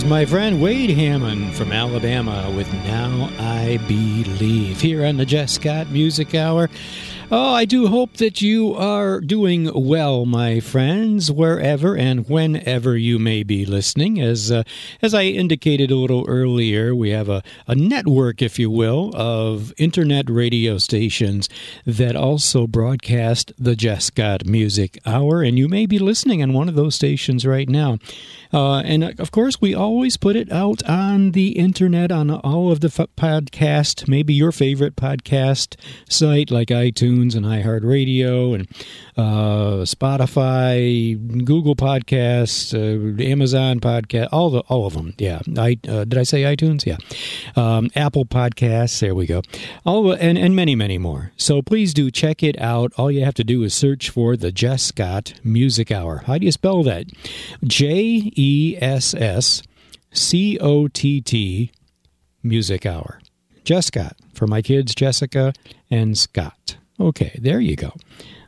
my 0.09 0.25
friend 0.25 0.63
Wade 0.63 0.89
Hammond 0.89 1.55
from 1.55 1.71
Alabama 1.71 2.51
with 2.57 2.73
Now 2.73 3.31
I 3.39 3.77
Believe 3.87 4.81
here 4.81 5.05
on 5.05 5.19
the 5.19 5.27
Jesscott 5.27 5.91
Music 5.91 6.35
Hour. 6.35 6.71
Oh, 7.31 7.53
I 7.53 7.67
do 7.67 7.89
hope 7.89 8.15
that 8.15 8.41
you 8.41 8.75
are 8.75 9.21
doing 9.21 9.71
well, 9.75 10.25
my 10.25 10.61
friends, 10.61 11.31
wherever 11.31 11.95
and 11.95 12.27
whenever 12.27 12.97
you 12.97 13.19
may 13.19 13.43
be 13.43 13.67
listening. 13.67 14.19
As 14.19 14.51
uh, 14.51 14.63
as 15.03 15.13
I 15.13 15.25
indicated 15.25 15.91
a 15.91 15.97
little 15.97 16.25
earlier, 16.27 16.95
we 16.95 17.11
have 17.11 17.29
a, 17.29 17.43
a 17.67 17.75
network, 17.75 18.41
if 18.41 18.59
you 18.59 18.71
will, 18.71 19.13
of 19.15 19.75
internet 19.77 20.31
radio 20.31 20.79
stations 20.79 21.51
that 21.85 22.17
also 22.17 22.67
broadcast 22.67 23.53
the 23.59 23.77
Jesscott 23.77 24.47
Music 24.47 24.99
Hour, 25.05 25.43
and 25.43 25.59
you 25.59 25.69
may 25.69 25.85
be 25.85 25.99
listening 25.99 26.43
on 26.43 26.55
one 26.55 26.67
of 26.67 26.77
those 26.77 26.95
stations 26.95 27.45
right 27.45 27.69
now. 27.69 27.99
Uh, 28.55 28.79
and 28.79 29.21
of 29.21 29.31
course, 29.33 29.61
we 29.61 29.75
always 29.75 30.17
put 30.17 30.35
it 30.35 30.51
out 30.51 30.83
on 30.89 31.33
the 31.33 31.59
internet 31.59 32.11
on 32.11 32.31
all 32.31 32.73
of 32.73 32.81
the 32.81 32.89
f- 32.89 33.11
podcast, 33.19 34.09
maybe 34.09 34.33
your 34.33 34.51
favorite 34.51 34.97
podcast 34.97 35.77
site 36.09 36.51
like 36.51 36.69
iTunes 36.69 37.18
and 37.19 37.45
iHeartRadio 37.45 38.55
and 38.55 38.69
uh, 39.17 39.85
Spotify, 39.85 41.45
Google 41.45 41.75
Podcasts, 41.75 42.73
uh, 42.73 43.23
Amazon 43.23 43.81
Podcast, 43.81 44.29
all 44.31 44.51
the 44.51 44.61
all 44.69 44.87
of 44.87 44.95
them. 44.95 45.15
Yeah, 45.19 45.41
I 45.57 45.79
uh, 45.89 46.05
did 46.05 46.17
I 46.17 46.23
say 46.23 46.43
iTunes? 46.43 46.87
Yeah, 46.87 46.99
um, 47.57 47.91
Apple 47.97 48.25
Podcasts. 48.25 49.01
There 49.01 49.15
we 49.15 49.27
go. 49.27 49.43
All 49.85 50.13
and 50.13 50.39
and 50.39 50.55
many 50.55 50.75
many 50.75 50.99
more. 50.99 51.33
So 51.37 51.61
please 51.61 51.93
do 51.93 52.11
check 52.11 52.43
it 52.43 52.59
out. 52.61 52.93
All 52.97 53.11
you 53.11 53.25
have 53.25 53.35
to 53.35 53.45
do 53.45 53.63
is 53.65 53.75
search 53.75 54.11
for 54.11 54.37
the 54.37 54.53
Jesscott 54.53 55.35
Music 55.45 55.91
Hour. 55.91 56.23
How 56.27 56.39
do 56.39 56.47
you 56.47 56.53
spell 56.53 56.83
that? 56.85 57.07
J 57.65 58.33
E 58.37 58.77
S 58.81 59.15
S 59.15 59.63
C 60.13 60.59
O 60.61 60.89
T 60.89 61.21
T 61.21 61.73
Music 62.43 62.87
Hour. 62.87 63.21
Jess 63.65 63.89
Scott 63.89 64.17
for 64.33 64.47
my 64.47 64.63
kids, 64.63 64.95
Jessica 64.95 65.53
and 65.91 66.17
Scott. 66.17 66.78
Okay, 67.01 67.39
there 67.41 67.61
you 67.61 67.77
go. 67.77 67.93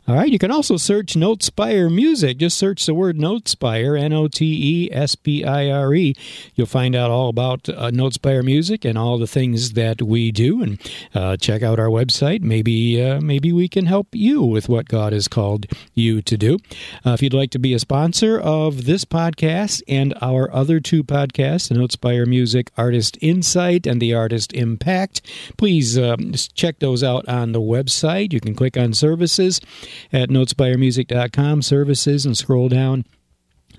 All 0.08 0.16
right, 0.16 0.30
you 0.30 0.38
can 0.38 0.50
also 0.50 0.76
search 0.76 1.14
Notespire 1.14 1.92
Music. 1.94 2.38
Just 2.38 2.58
search 2.58 2.84
the 2.84 2.94
word 2.94 3.16
Notespire, 3.16 4.00
N 4.00 4.12
O 4.12 4.26
T 4.28 4.44
E 4.86 4.92
S 4.92 5.14
P 5.14 5.44
I 5.44 5.70
R 5.70 5.94
E. 5.94 6.16
You'll 6.54 6.66
find 6.66 6.96
out 6.96 7.10
all 7.10 7.28
about 7.28 7.68
uh, 7.68 7.90
Notespire 7.90 8.42
Music 8.42 8.84
and 8.84 8.98
all 8.98 9.18
the 9.18 9.28
things 9.28 9.74
that 9.74 10.02
we 10.02 10.32
do. 10.32 10.62
And 10.62 10.80
uh, 11.14 11.36
check 11.36 11.62
out 11.62 11.78
our 11.78 11.86
website. 11.86 12.40
Maybe 12.40 13.00
uh, 13.00 13.20
maybe 13.20 13.52
we 13.52 13.68
can 13.68 13.86
help 13.86 14.08
you 14.12 14.42
with 14.42 14.68
what 14.68 14.88
God 14.88 15.12
has 15.12 15.28
called 15.28 15.66
you 15.94 16.22
to 16.22 16.36
do. 16.36 16.58
Uh, 17.06 17.10
if 17.10 17.22
you'd 17.22 17.34
like 17.34 17.50
to 17.52 17.58
be 17.60 17.74
a 17.74 17.78
sponsor 17.78 18.40
of 18.40 18.86
this 18.86 19.04
podcast 19.04 19.82
and 19.86 20.14
our 20.20 20.52
other 20.52 20.80
two 20.80 21.04
podcasts, 21.04 21.70
Notespire 21.70 22.26
Music 22.26 22.72
Artist 22.76 23.16
Insight 23.20 23.86
and 23.86 24.00
the 24.00 24.14
Artist 24.14 24.52
Impact, 24.54 25.20
please 25.56 25.96
um, 25.96 26.32
check 26.54 26.80
those 26.80 27.04
out 27.04 27.28
on 27.28 27.52
the 27.52 27.60
website. 27.60 28.32
You 28.32 28.40
can 28.40 28.54
click 28.54 28.76
on 28.76 28.92
services 28.92 29.60
at 30.12 30.29
notespiremusic.com 30.29 31.62
services 31.62 32.26
and 32.26 32.37
scroll 32.37 32.68
down 32.68 33.05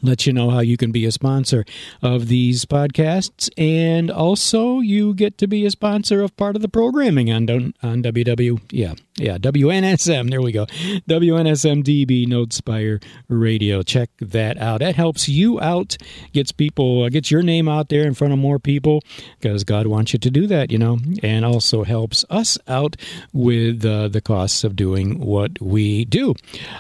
let 0.02 0.26
you 0.26 0.34
know 0.34 0.50
how 0.50 0.60
you 0.60 0.78
can 0.78 0.92
be 0.92 1.06
a 1.06 1.12
sponsor 1.12 1.66
of 2.02 2.28
these 2.28 2.66
podcasts. 2.66 3.50
And 3.58 4.10
also, 4.10 4.80
you 4.80 5.14
get 5.14 5.38
to 5.40 5.48
be 5.48 5.66
a 5.66 5.72
sponsor 5.72 6.22
of 6.22 6.36
part 6.38 6.56
of 6.56 6.62
the 6.62 6.70
programming 6.70 7.32
on, 7.32 7.50
on 7.84 8.04
WW. 8.04 8.62
Yeah, 8.72 8.94
yeah, 9.18 9.38
WNSM. 9.38 10.30
There 10.30 10.42
we 10.42 10.52
go. 10.52 10.66
WNSM 10.66 11.84
DB 11.84 12.28
Notespire 12.28 13.04
Radio. 13.28 13.84
Check 13.84 14.10
that 14.20 14.58
out. 14.58 14.80
That 14.80 14.96
helps 14.96 15.28
you 15.28 15.60
out, 15.62 15.98
gets 16.34 16.52
people, 16.52 17.04
uh, 17.04 17.10
gets 17.10 17.32
your 17.32 17.44
name 17.44 17.68
out 17.68 17.90
there 17.90 18.04
in 18.04 18.14
front 18.14 18.34
of 18.34 18.40
more 18.40 18.60
people 18.60 19.02
because 19.40 19.64
God 19.64 19.88
wants 19.88 20.14
you 20.14 20.20
to 20.20 20.32
do 20.32 20.48
that, 20.48 20.72
you 20.72 20.78
know, 20.78 20.98
and 21.22 21.46
also 21.46 21.84
helps 21.84 22.26
us 22.30 22.58
out 22.68 22.96
with 23.34 23.86
uh, 23.86 24.08
the 24.08 24.22
costs 24.22 24.64
of 24.64 24.76
doing 24.76 25.20
what 25.20 25.62
we 25.62 26.06
do. 26.06 26.34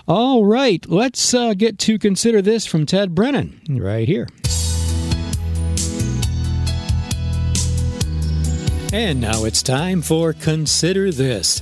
All 0.07 0.45
right, 0.45 0.85
let's 0.87 1.33
uh, 1.33 1.53
get 1.53 1.77
to 1.79 1.99
consider 1.99 2.41
this 2.41 2.65
from 2.65 2.85
Ted 2.85 3.10
Brennan 3.13 3.59
right 3.69 4.07
here. 4.07 4.29
And 8.93 9.19
now 9.19 9.43
it's 9.43 9.61
time 9.61 10.01
for 10.01 10.31
Consider 10.31 11.11
This 11.11 11.61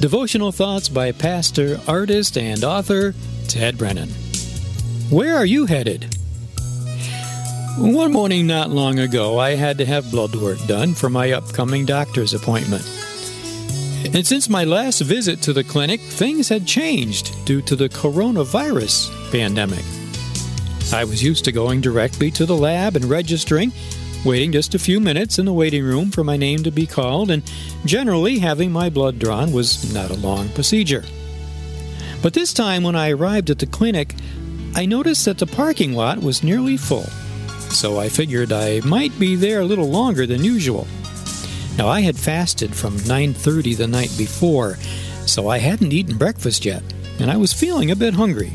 devotional 0.00 0.52
thoughts 0.52 0.90
by 0.90 1.12
pastor, 1.12 1.80
artist, 1.88 2.36
and 2.36 2.62
author 2.62 3.14
Ted 3.48 3.78
Brennan. 3.78 4.10
Where 5.08 5.36
are 5.36 5.46
you 5.46 5.64
headed? 5.64 6.14
One 7.78 8.12
morning 8.12 8.46
not 8.46 8.68
long 8.68 8.98
ago, 8.98 9.38
I 9.38 9.54
had 9.54 9.78
to 9.78 9.86
have 9.86 10.10
blood 10.10 10.34
work 10.34 10.58
done 10.66 10.92
for 10.92 11.08
my 11.08 11.32
upcoming 11.32 11.86
doctor's 11.86 12.34
appointment. 12.34 12.84
And 14.12 14.26
since 14.26 14.50
my 14.50 14.64
last 14.64 15.00
visit 15.00 15.40
to 15.42 15.54
the 15.54 15.64
clinic, 15.64 16.00
things 16.00 16.50
had 16.50 16.66
changed 16.66 17.32
due 17.46 17.62
to 17.62 17.76
the 17.76 17.88
coronavirus 17.88 19.10
pandemic. 19.32 19.99
I 20.92 21.04
was 21.04 21.22
used 21.22 21.44
to 21.44 21.52
going 21.52 21.80
directly 21.80 22.30
to 22.32 22.44
the 22.44 22.56
lab 22.56 22.96
and 22.96 23.04
registering, 23.04 23.72
waiting 24.24 24.52
just 24.52 24.74
a 24.74 24.78
few 24.78 25.00
minutes 25.00 25.38
in 25.38 25.46
the 25.46 25.52
waiting 25.52 25.84
room 25.84 26.10
for 26.10 26.24
my 26.24 26.36
name 26.36 26.62
to 26.64 26.70
be 26.70 26.86
called, 26.86 27.30
and 27.30 27.42
generally 27.84 28.38
having 28.38 28.72
my 28.72 28.90
blood 28.90 29.18
drawn 29.18 29.52
was 29.52 29.94
not 29.94 30.10
a 30.10 30.14
long 30.14 30.48
procedure. 30.50 31.04
But 32.22 32.34
this 32.34 32.52
time, 32.52 32.82
when 32.82 32.96
I 32.96 33.10
arrived 33.10 33.50
at 33.50 33.60
the 33.60 33.66
clinic, 33.66 34.14
I 34.74 34.84
noticed 34.84 35.24
that 35.24 35.38
the 35.38 35.46
parking 35.46 35.94
lot 35.94 36.18
was 36.18 36.42
nearly 36.42 36.76
full, 36.76 37.06
so 37.70 37.98
I 37.98 38.08
figured 38.08 38.52
I 38.52 38.80
might 38.80 39.16
be 39.18 39.36
there 39.36 39.60
a 39.60 39.64
little 39.64 39.88
longer 39.88 40.26
than 40.26 40.44
usual. 40.44 40.86
Now 41.78 41.88
I 41.88 42.00
had 42.00 42.16
fasted 42.16 42.74
from 42.74 42.98
9:30 42.98 43.74
the 43.76 43.86
night 43.86 44.12
before, 44.18 44.76
so 45.24 45.48
I 45.48 45.58
hadn't 45.58 45.92
eaten 45.92 46.18
breakfast 46.18 46.64
yet, 46.64 46.82
and 47.18 47.30
I 47.30 47.36
was 47.36 47.52
feeling 47.52 47.90
a 47.90 47.96
bit 47.96 48.14
hungry. 48.14 48.52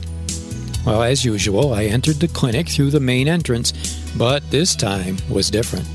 Well, 0.86 1.02
as 1.02 1.26
usual, 1.26 1.74
I 1.74 1.86
entered 1.86 2.18
the 2.18 2.28
clinic 2.28 2.70
through 2.70 2.92
the 2.92 3.00
main 3.00 3.28
entrance, 3.28 3.74
but 4.16 4.50
this 4.52 4.76
time 4.76 5.18
was 5.28 5.50
different. 5.50 5.88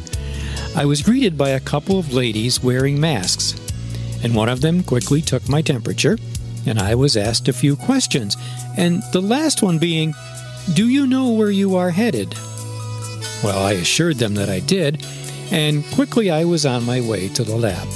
I 0.74 0.84
was 0.84 1.00
greeted 1.00 1.38
by 1.38 1.50
a 1.50 1.60
couple 1.60 1.98
of 1.98 2.12
ladies 2.12 2.62
wearing 2.62 3.00
masks, 3.00 3.54
and 4.24 4.34
one 4.34 4.48
of 4.48 4.62
them 4.62 4.82
quickly 4.82 5.22
took 5.22 5.48
my 5.48 5.62
temperature, 5.62 6.18
and 6.66 6.80
I 6.80 6.96
was 6.96 7.16
asked 7.16 7.48
a 7.48 7.52
few 7.52 7.76
questions, 7.76 8.36
and 8.76 9.00
the 9.12 9.22
last 9.22 9.62
one 9.62 9.78
being, 9.78 10.12
Do 10.74 10.88
you 10.88 11.06
know 11.06 11.30
where 11.30 11.52
you 11.52 11.76
are 11.76 11.90
headed? 11.90 12.34
Well, 13.44 13.64
I 13.64 13.72
assured 13.72 14.16
them 14.16 14.34
that 14.34 14.48
I 14.48 14.58
did, 14.58 15.06
and 15.52 15.84
quickly 15.92 16.32
I 16.32 16.44
was 16.44 16.66
on 16.66 16.84
my 16.84 17.00
way 17.00 17.28
to 17.28 17.44
the 17.44 17.56
lab. 17.56 17.86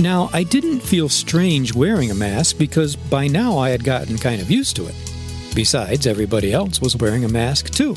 Now, 0.00 0.30
I 0.32 0.42
didn't 0.42 0.80
feel 0.80 1.08
strange 1.08 1.74
wearing 1.74 2.10
a 2.10 2.14
mask 2.14 2.58
because 2.58 2.96
by 2.96 3.28
now 3.28 3.56
I 3.58 3.70
had 3.70 3.84
gotten 3.84 4.18
kind 4.18 4.40
of 4.40 4.50
used 4.50 4.74
to 4.76 4.86
it. 4.86 4.94
Besides, 5.58 6.06
everybody 6.06 6.52
else 6.52 6.80
was 6.80 6.94
wearing 6.94 7.24
a 7.24 7.28
mask 7.28 7.70
too. 7.70 7.96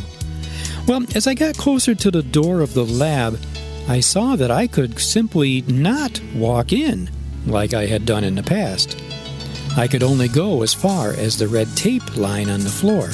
Well, 0.88 1.06
as 1.14 1.28
I 1.28 1.36
got 1.36 1.60
closer 1.60 1.94
to 1.94 2.10
the 2.10 2.24
door 2.24 2.62
of 2.62 2.74
the 2.74 2.84
lab, 2.84 3.40
I 3.88 4.00
saw 4.00 4.36
that 4.36 4.50
I 4.50 4.66
could 4.66 4.98
simply 4.98 5.62
not 5.68 6.20
walk 6.34 6.74
in 6.74 7.08
like 7.46 7.76
I 7.76 7.86
had 7.86 8.08
done 8.08 8.24
in 8.24 8.34
the 8.34 8.42
past. 8.42 9.00
I 9.78 9.88
could 9.88 10.02
only 10.02 10.28
go 10.28 10.64
as 10.64 10.74
far 10.74 11.12
as 11.12 11.38
the 11.38 11.48
red 11.48 11.68
tape 11.78 12.18
line 12.18 12.50
on 12.50 12.62
the 12.62 12.70
floor. 12.72 13.10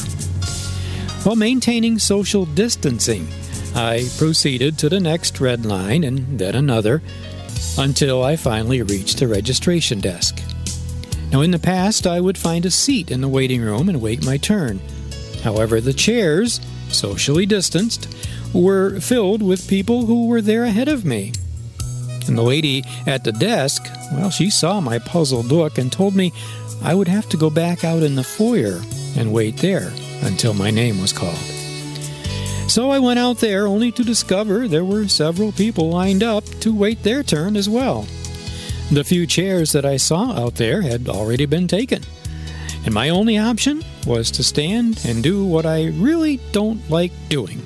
While 1.26 1.36
maintaining 1.36 2.00
social 2.00 2.46
distancing, 2.46 3.28
I 3.76 4.08
proceeded 4.18 4.78
to 4.78 4.88
the 4.88 5.02
next 5.02 5.42
red 5.42 5.66
line 5.66 6.06
and 6.06 6.40
then 6.40 6.56
another 6.56 7.02
until 7.78 8.24
I 8.24 8.38
finally 8.38 8.82
reached 8.82 9.20
the 9.20 9.28
registration 9.28 10.00
desk. 10.00 10.42
Now, 11.38 11.44
in 11.44 11.52
the 11.52 11.60
past, 11.60 12.08
I 12.08 12.20
would 12.20 12.36
find 12.36 12.66
a 12.66 12.72
seat 12.72 13.12
in 13.12 13.22
the 13.22 13.28
waiting 13.28 13.62
room 13.62 13.90
and 13.90 14.02
wait 14.02 14.26
my 14.26 14.38
turn. 14.38 14.80
However, 15.44 15.80
the 15.80 15.94
chairs, 15.94 16.60
socially 16.90 17.46
distanced, 17.46 18.08
were 18.56 19.00
filled 19.00 19.44
with 19.44 19.70
people 19.70 20.08
who 20.08 20.26
were 20.26 20.42
there 20.42 20.64
ahead 20.64 20.88
of 20.88 21.06
me. 21.06 21.34
And 22.26 22.36
the 22.36 22.42
lady 22.42 22.84
at 23.06 23.24
the 23.24 23.32
desk, 23.32 23.86
well, 24.14 24.32
she 24.32 24.50
saw 24.50 24.82
my 24.82 24.98
puzzled 24.98 25.46
look 25.46 25.78
and 25.78 25.92
told 25.92 26.16
me 26.16 26.34
I 26.82 26.96
would 26.96 27.08
have 27.08 27.30
to 27.30 27.38
go 27.38 27.52
back 27.52 27.84
out 27.84 28.02
in 28.02 28.16
the 28.16 28.24
foyer 28.24 28.82
and 29.16 29.32
wait 29.32 29.58
there 29.58 29.94
until 30.24 30.56
my 30.56 30.72
name 30.72 31.00
was 31.00 31.14
called. 31.14 31.38
So 32.68 32.90
I 32.90 32.98
went 32.98 33.20
out 33.20 33.38
there 33.38 33.68
only 33.68 33.92
to 33.92 34.04
discover 34.04 34.68
there 34.68 34.84
were 34.84 35.08
several 35.08 35.52
people 35.52 35.92
lined 35.92 36.24
up 36.24 36.46
to 36.62 36.74
wait 36.74 37.04
their 37.04 37.22
turn 37.22 37.56
as 37.56 37.70
well. 37.70 38.08
The 38.92 39.04
few 39.04 39.28
chairs 39.28 39.74
that 39.74 39.86
I 39.86 39.98
saw 39.98 40.32
out 40.32 40.56
there 40.56 40.82
had 40.82 41.10
already 41.10 41.46
been 41.46 41.68
taken, 41.68 42.04
and 42.86 42.94
my 42.94 43.10
only 43.10 43.38
option 43.38 43.84
was 44.06 44.32
to 44.32 44.44
stand 44.44 45.02
and 45.06 45.22
do 45.22 45.46
what 45.46 45.66
I 45.66 45.88
really 45.88 46.38
don't 46.54 46.90
like 46.90 47.12
doing 47.28 47.62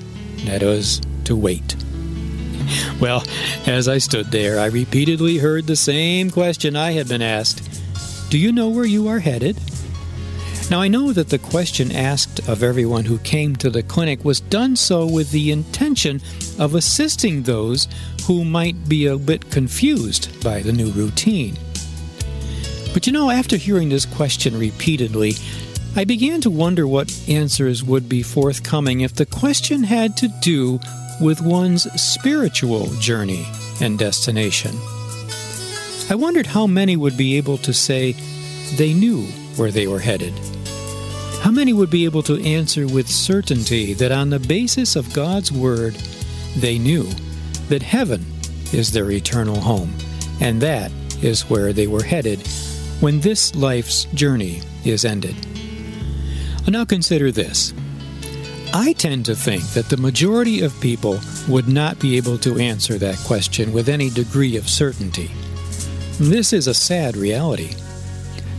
that 0.46 0.62
was, 0.62 1.00
to 1.24 1.36
wait. 1.36 1.76
Well, 3.00 3.22
as 3.66 3.86
I 3.86 3.98
stood 3.98 4.32
there, 4.32 4.58
I 4.58 4.66
repeatedly 4.66 5.38
heard 5.38 5.66
the 5.66 5.76
same 5.76 6.30
question 6.30 6.74
I 6.74 6.92
had 6.92 7.08
been 7.08 7.22
asked 7.22 7.68
Do 8.30 8.36
you 8.36 8.50
know 8.50 8.68
where 8.68 8.84
you 8.84 9.06
are 9.06 9.20
headed? 9.20 9.60
Now, 10.70 10.80
I 10.80 10.88
know 10.88 11.12
that 11.12 11.28
the 11.28 11.38
question 11.38 11.92
asked 11.92 12.48
of 12.48 12.62
everyone 12.62 13.04
who 13.04 13.18
came 13.18 13.56
to 13.56 13.68
the 13.68 13.82
clinic 13.82 14.24
was 14.24 14.40
done 14.40 14.74
so 14.74 15.06
with 15.06 15.30
the 15.30 15.50
intention 15.50 16.20
of 16.58 16.74
assisting 16.74 17.42
those 17.42 17.88
who 18.26 18.44
might 18.44 18.88
be 18.88 19.06
a 19.06 19.16
bit 19.16 19.50
confused 19.50 20.42
by 20.42 20.60
the 20.60 20.72
new 20.72 20.90
routine. 20.90 21.56
But 22.92 23.06
you 23.06 23.12
know, 23.12 23.30
after 23.30 23.56
hearing 23.56 23.88
this 23.88 24.06
question 24.06 24.58
repeatedly, 24.58 25.34
I 25.96 26.04
began 26.04 26.40
to 26.42 26.50
wonder 26.50 26.86
what 26.86 27.12
answers 27.28 27.82
would 27.82 28.08
be 28.08 28.22
forthcoming 28.22 29.00
if 29.00 29.14
the 29.14 29.26
question 29.26 29.82
had 29.82 30.16
to 30.18 30.28
do 30.40 30.78
with 31.20 31.40
one's 31.40 31.82
spiritual 32.00 32.86
journey 32.94 33.46
and 33.80 33.98
destination. 33.98 34.74
I 36.10 36.14
wondered 36.14 36.46
how 36.46 36.66
many 36.66 36.96
would 36.96 37.16
be 37.16 37.36
able 37.36 37.58
to 37.58 37.72
say 37.72 38.12
they 38.76 38.92
knew 38.94 39.22
where 39.56 39.70
they 39.70 39.86
were 39.86 40.00
headed. 40.00 40.32
How 41.40 41.50
many 41.50 41.72
would 41.72 41.90
be 41.90 42.04
able 42.04 42.22
to 42.24 42.42
answer 42.42 42.86
with 42.86 43.08
certainty 43.08 43.94
that 43.94 44.12
on 44.12 44.30
the 44.30 44.38
basis 44.38 44.96
of 44.96 45.12
God's 45.12 45.50
Word, 45.50 45.94
they 46.56 46.78
knew 46.78 47.08
that 47.72 47.82
heaven 47.82 48.22
is 48.74 48.92
their 48.92 49.10
eternal 49.10 49.58
home, 49.58 49.94
and 50.42 50.60
that 50.60 50.92
is 51.22 51.48
where 51.48 51.72
they 51.72 51.86
were 51.86 52.02
headed 52.02 52.46
when 53.00 53.18
this 53.20 53.54
life's 53.54 54.04
journey 54.12 54.60
is 54.84 55.06
ended? 55.06 55.34
Now 56.68 56.84
consider 56.84 57.32
this. 57.32 57.72
I 58.74 58.92
tend 58.92 59.24
to 59.24 59.34
think 59.34 59.62
that 59.70 59.88
the 59.88 59.96
majority 59.96 60.60
of 60.60 60.78
people 60.82 61.18
would 61.48 61.66
not 61.66 61.98
be 61.98 62.18
able 62.18 62.36
to 62.40 62.58
answer 62.58 62.98
that 62.98 63.16
question 63.26 63.72
with 63.72 63.88
any 63.88 64.10
degree 64.10 64.58
of 64.58 64.68
certainty. 64.68 65.30
This 66.20 66.52
is 66.52 66.66
a 66.66 66.74
sad 66.74 67.16
reality. 67.16 67.74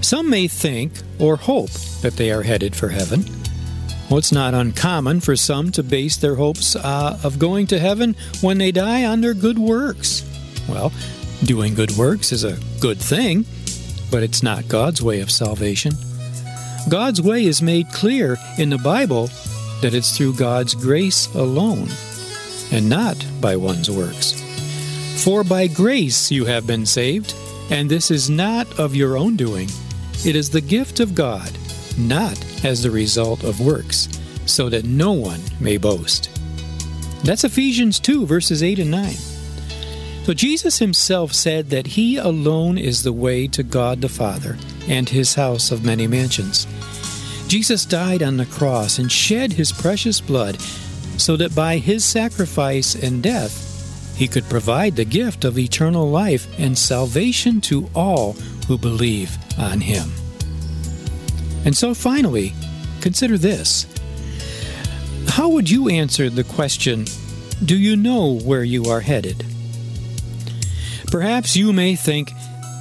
Some 0.02 0.28
may 0.28 0.47
think 0.47 0.91
or 1.19 1.36
hope 1.36 1.71
that 2.02 2.17
they 2.17 2.32
are 2.32 2.41
headed 2.41 2.76
for 2.76 2.89
heaven. 2.89 3.23
Well, 4.10 4.20
it's 4.20 4.32
not 4.32 4.54
uncommon 4.54 5.22
for 5.22 5.36
some 5.36 5.72
to 5.72 5.84
base 5.84 6.18
their 6.18 6.36
hopes 6.36 6.76
uh, 6.76 7.20
of 7.24 7.39
going 7.39 7.68
to 7.68 7.80
heaven 7.80 8.16
when 8.42 8.58
they 8.58 8.72
die 8.72 9.06
on 9.06 9.22
their 9.22 9.34
good 9.34 9.58
works. 9.58 10.24
Well, 10.68 10.92
doing 11.46 11.74
good 11.74 11.92
works 11.92 12.32
is 12.32 12.44
a 12.44 12.60
good 12.80 13.00
thing, 13.00 13.46
but 14.12 14.24
it's 14.24 14.44
not 14.44 14.68
God's 14.68 15.02
way 15.02 15.22
of 15.22 15.32
salvation. 15.32 15.94
God's 16.89 17.22
way 17.22 17.46
is 17.46 17.62
made 17.62 17.89
clear 17.92 18.38
in 18.58 18.70
the 18.70 18.78
Bible 18.78 19.30
that 19.82 19.94
it's 19.94 20.16
through 20.16 20.36
God's 20.36 20.76
grace 20.76 21.34
alone, 21.34 21.88
and 22.72 22.89
not 22.89 23.26
by 23.42 23.56
one's 23.56 23.89
works. 23.89 24.39
For 25.24 25.44
by 25.44 25.68
grace 25.68 26.30
you 26.30 26.46
have 26.46 26.68
been 26.68 26.86
saved, 26.86 27.34
and 27.70 27.89
this 27.89 28.12
is 28.12 28.30
not 28.30 28.80
of 28.80 28.96
your 28.96 29.18
own 29.18 29.38
doing. 29.38 29.70
It 30.26 30.36
is 30.36 30.50
the 30.50 30.62
gift 30.62 31.00
of 31.00 31.16
God, 31.16 31.52
not 31.98 32.38
as 32.63 32.82
the 32.82 32.91
result 32.91 33.43
of 33.43 33.60
works, 33.60 34.10
so 34.45 34.69
that 34.69 34.86
no 34.86 35.12
one 35.12 35.41
may 35.60 35.78
boast. 35.78 36.30
That's 37.23 37.43
Ephesians 37.43 37.99
2, 37.99 38.26
verses 38.26 38.62
8 38.62 38.80
and 38.80 38.91
9. 38.91 39.13
So 40.23 40.34
Jesus 40.34 40.80
himself 40.80 41.34
said 41.34 41.69
that 41.69 41.88
he 41.88 42.17
alone 42.17 42.78
is 42.78 43.04
the 43.04 43.13
way 43.13 43.47
to 43.47 43.63
God 43.63 44.02
the 44.02 44.10
Father 44.10 44.58
and 44.88 45.10
his 45.10 45.36
house 45.36 45.71
of 45.71 45.84
many 45.84 46.08
mansions. 46.08 46.65
Jesus 47.47 47.86
died 47.86 48.23
on 48.23 48.38
the 48.38 48.45
cross 48.45 48.99
and 48.99 49.12
shed 49.12 49.54
his 49.54 49.71
precious 49.71 50.21
blood 50.21 50.60
so 51.17 51.36
that 51.38 51.56
by 51.56 51.78
his 51.78 52.04
sacrifice 52.06 52.95
and 52.95 53.21
death 53.21 54.15
he 54.17 54.28
could 54.28 54.45
provide 54.45 54.95
the 54.95 55.06
gift 55.06 55.43
of 55.43 55.58
eternal 55.58 56.10
life 56.10 56.47
and 56.58 56.78
salvation 56.78 57.60
to 57.62 57.89
all 57.93 58.34
who 58.67 58.78
believe 58.78 59.38
on 59.58 59.82
him. 59.82 60.10
And 61.65 61.76
so 61.76 61.93
finally, 61.93 62.54
consider 63.02 63.38
this. 63.38 63.88
How 65.28 65.49
would 65.49 65.69
you 65.69 65.89
answer 65.89 66.30
the 66.30 66.43
question, 66.43 67.06
Do 67.63 67.78
you 67.78 67.95
know 67.95 68.39
where 68.39 68.63
you 68.63 68.86
are 68.86 69.02
headed? 69.02 69.45
Perhaps 71.08 71.56
you 71.56 71.73
may 71.73 71.95
think, 71.95 72.32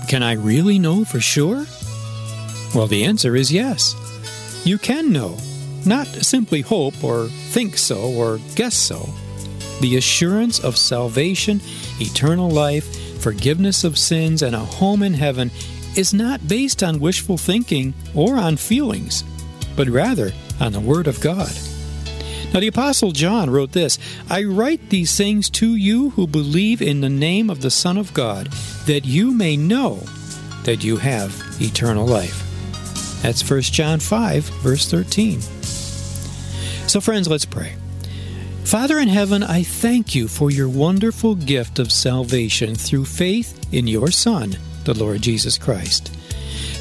Can 0.09 0.23
I 0.23 0.33
really 0.33 0.79
know 0.79 1.05
for 1.05 1.21
sure? 1.21 1.67
Well, 2.75 2.87
the 2.87 3.05
answer 3.05 3.37
is 3.37 3.53
yes. 3.53 3.95
You 4.65 4.79
can 4.79 5.13
know, 5.13 5.37
not 5.85 6.07
simply 6.07 6.61
hope 6.61 7.03
or 7.03 7.27
think 7.27 7.77
so 7.77 8.13
or 8.13 8.39
guess 8.55 8.75
so. 8.75 9.09
The 9.81 9.97
assurance 9.97 10.61
of 10.61 10.77
salvation, 10.77 11.61
eternal 12.01 12.51
life, 12.51 13.21
forgiveness 13.21 13.85
of 13.85 13.99
sins, 13.99 14.43
and 14.43 14.55
a 14.55 14.61
home 14.61 15.03
in 15.03 15.15
heaven 15.15 15.51
is 15.97 16.15
not 16.15 16.49
based 16.49 16.83
on 16.83 17.01
wishful 17.01 17.39
thinking 17.39 17.95
or 18.15 18.37
on 18.37 18.57
feelings, 18.57 19.25
but 19.77 19.89
rather 19.89 20.33
on 20.61 20.73
the 20.73 20.81
Word 20.81 21.07
of 21.07 21.21
God. 21.21 21.53
Now, 22.53 22.61
the 22.61 22.69
Apostle 22.69 23.13
John 23.13 23.49
wrote 23.49 23.73
this 23.73 23.99
I 24.29 24.45
write 24.45 24.91
these 24.91 25.17
things 25.17 25.49
to 25.51 25.75
you 25.75 26.11
who 26.11 26.27
believe 26.27 26.83
in 26.83 27.01
the 27.01 27.09
name 27.09 27.49
of 27.49 27.63
the 27.63 27.71
Son 27.71 27.97
of 27.97 28.13
God, 28.13 28.49
that 28.87 29.05
you 29.05 29.33
may 29.33 29.57
know 29.57 30.01
that 30.65 30.85
you 30.85 30.97
have 30.99 31.35
eternal 31.61 32.07
life. 32.07 32.49
That's 33.23 33.49
1 33.49 33.63
John 33.63 34.01
5, 34.01 34.45
verse 34.63 34.91
13. 34.91 35.41
So, 36.89 37.01
friends, 37.01 37.29
let's 37.29 37.45
pray. 37.47 37.77
Father 38.65 38.99
in 38.99 39.09
heaven, 39.09 39.43
I 39.43 39.63
thank 39.63 40.15
you 40.15 40.29
for 40.29 40.51
your 40.51 40.69
wonderful 40.69 41.35
gift 41.35 41.79
of 41.79 41.91
salvation 41.91 42.75
through 42.75 43.07
faith 43.07 43.73
in 43.73 43.87
your 43.87 44.11
Son, 44.11 44.57
the 44.85 44.95
Lord 44.95 45.23
Jesus 45.23 45.59
Christ. 45.59 46.09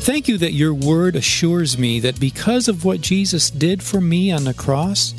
Thank 0.01 0.27
you 0.27 0.37
that 0.39 0.53
your 0.53 0.73
word 0.73 1.15
assures 1.15 1.77
me 1.77 1.99
that 1.99 2.19
because 2.19 2.67
of 2.67 2.83
what 2.83 3.01
Jesus 3.01 3.51
did 3.51 3.83
for 3.83 4.01
me 4.01 4.31
on 4.31 4.45
the 4.45 4.53
cross, 4.53 5.13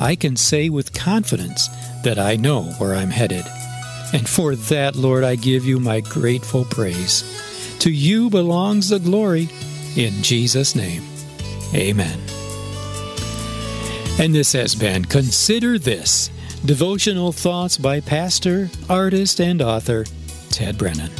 I 0.00 0.16
can 0.16 0.36
say 0.36 0.68
with 0.68 0.92
confidence 0.92 1.68
that 2.02 2.18
I 2.18 2.36
know 2.36 2.62
where 2.78 2.94
I'm 2.94 3.10
headed. 3.10 3.44
And 4.12 4.28
for 4.28 4.54
that, 4.56 4.96
Lord, 4.96 5.24
I 5.24 5.36
give 5.36 5.64
you 5.64 5.78
my 5.78 6.00
grateful 6.00 6.64
praise. 6.64 7.22
To 7.80 7.90
you 7.90 8.30
belongs 8.30 8.88
the 8.88 8.98
glory. 8.98 9.48
In 9.96 10.22
Jesus' 10.22 10.74
name, 10.74 11.02
amen. 11.72 12.18
And 14.18 14.34
this 14.34 14.52
has 14.52 14.74
been 14.74 15.04
Consider 15.04 15.78
This 15.78 16.30
Devotional 16.64 17.32
Thoughts 17.32 17.76
by 17.76 18.00
Pastor, 18.00 18.70
Artist, 18.88 19.40
and 19.40 19.60
Author 19.60 20.04
Ted 20.50 20.78
Brennan. 20.78 21.10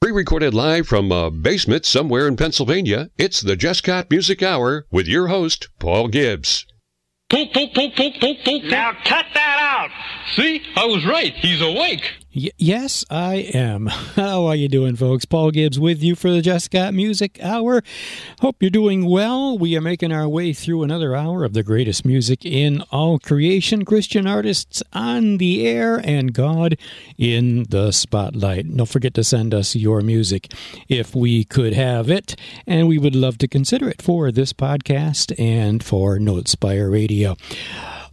Pre 0.00 0.10
recorded 0.10 0.54
live 0.54 0.88
from 0.88 1.12
a 1.12 1.30
basement 1.30 1.84
somewhere 1.86 2.26
in 2.26 2.36
Pennsylvania, 2.36 3.10
it's 3.16 3.40
the 3.40 3.56
Jesscott 3.56 4.10
Music 4.10 4.42
Hour 4.42 4.86
with 4.90 5.06
your 5.06 5.28
host, 5.28 5.68
Paul 5.78 6.08
Gibbs. 6.08 6.66
Poop, 7.30 7.52
poop, 7.52 7.74
poop, 7.74 7.94
poop, 7.96 8.14
poop, 8.20 8.36
poop. 8.44 8.64
Now 8.64 8.92
cut 9.04 9.26
that 9.34 9.58
out. 9.60 9.90
See, 10.34 10.62
I 10.76 10.84
was 10.86 11.04
right. 11.06 11.32
He's 11.32 11.60
awake. 11.60 12.12
Yes, 12.38 13.02
I 13.08 13.50
am. 13.54 13.86
How 14.14 14.44
are 14.44 14.54
you 14.54 14.68
doing, 14.68 14.94
folks? 14.94 15.24
Paul 15.24 15.52
Gibbs 15.52 15.80
with 15.80 16.02
you 16.02 16.14
for 16.14 16.30
the 16.30 16.42
Jesscott 16.42 16.92
Music 16.92 17.38
Hour. 17.42 17.82
Hope 18.42 18.56
you're 18.60 18.68
doing 18.68 19.06
well. 19.06 19.56
We 19.56 19.74
are 19.74 19.80
making 19.80 20.12
our 20.12 20.28
way 20.28 20.52
through 20.52 20.82
another 20.82 21.16
hour 21.16 21.44
of 21.44 21.54
the 21.54 21.62
greatest 21.62 22.04
music 22.04 22.44
in 22.44 22.82
all 22.92 23.18
creation. 23.18 23.86
Christian 23.86 24.26
artists 24.26 24.82
on 24.92 25.38
the 25.38 25.66
air 25.66 25.98
and 26.04 26.34
God 26.34 26.76
in 27.16 27.64
the 27.70 27.90
spotlight. 27.90 28.76
Don't 28.76 28.84
forget 28.84 29.14
to 29.14 29.24
send 29.24 29.54
us 29.54 29.74
your 29.74 30.02
music 30.02 30.52
if 30.90 31.14
we 31.14 31.42
could 31.42 31.72
have 31.72 32.10
it, 32.10 32.38
and 32.66 32.86
we 32.86 32.98
would 32.98 33.16
love 33.16 33.38
to 33.38 33.48
consider 33.48 33.88
it 33.88 34.02
for 34.02 34.30
this 34.30 34.52
podcast 34.52 35.32
and 35.40 35.82
for 35.82 36.18
Notespire 36.18 36.92
Radio. 36.92 37.34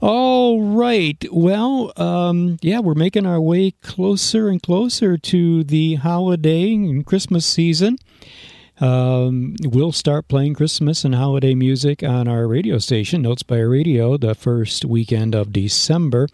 All 0.05 0.61
right. 0.61 1.25
Well, 1.31 1.93
um, 1.95 2.57
yeah, 2.61 2.79
we're 2.79 2.93
making 2.93 3.25
our 3.25 3.39
way 3.39 3.71
closer 3.71 4.49
and 4.49 4.61
closer 4.61 5.17
to 5.17 5.63
the 5.63 5.95
holiday 5.95 6.73
and 6.73 7.05
Christmas 7.05 7.45
season. 7.45 7.97
Um, 8.79 9.55
we'll 9.63 9.91
start 9.91 10.27
playing 10.27 10.55
Christmas 10.55 11.05
and 11.05 11.13
holiday 11.13 11.53
music 11.53 12.01
on 12.03 12.27
our 12.27 12.47
radio 12.47 12.79
station, 12.79 13.23
Notespire 13.23 13.69
Radio, 13.69 14.17
the 14.17 14.33
first 14.33 14.83
weekend 14.83 15.35
of 15.35 15.53
December. 15.53 16.27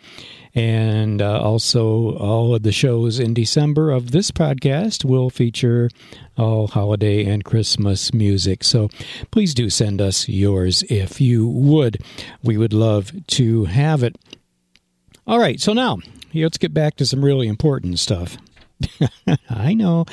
And 0.55 1.21
uh, 1.21 1.39
also, 1.41 2.15
all 2.17 2.55
of 2.55 2.63
the 2.63 2.71
shows 2.71 3.19
in 3.19 3.33
December 3.33 3.91
of 3.91 4.11
this 4.11 4.31
podcast 4.31 5.05
will 5.05 5.29
feature 5.29 5.89
all 6.37 6.67
holiday 6.67 7.25
and 7.25 7.43
Christmas 7.43 8.13
music. 8.13 8.63
So 8.63 8.89
please 9.31 9.53
do 9.53 9.69
send 9.69 10.01
us 10.01 10.27
yours 10.27 10.83
if 10.89 11.21
you 11.21 11.47
would. 11.47 12.01
We 12.41 12.57
would 12.57 12.73
love 12.73 13.11
to 13.27 13.65
have 13.65 14.01
it. 14.01 14.15
All 15.27 15.39
right, 15.39 15.59
so 15.59 15.73
now 15.73 15.99
let's 16.33 16.57
get 16.57 16.73
back 16.73 16.95
to 16.95 17.05
some 17.05 17.23
really 17.23 17.47
important 17.47 17.99
stuff. 17.99 18.37
I 19.49 19.73
know. 19.73 20.05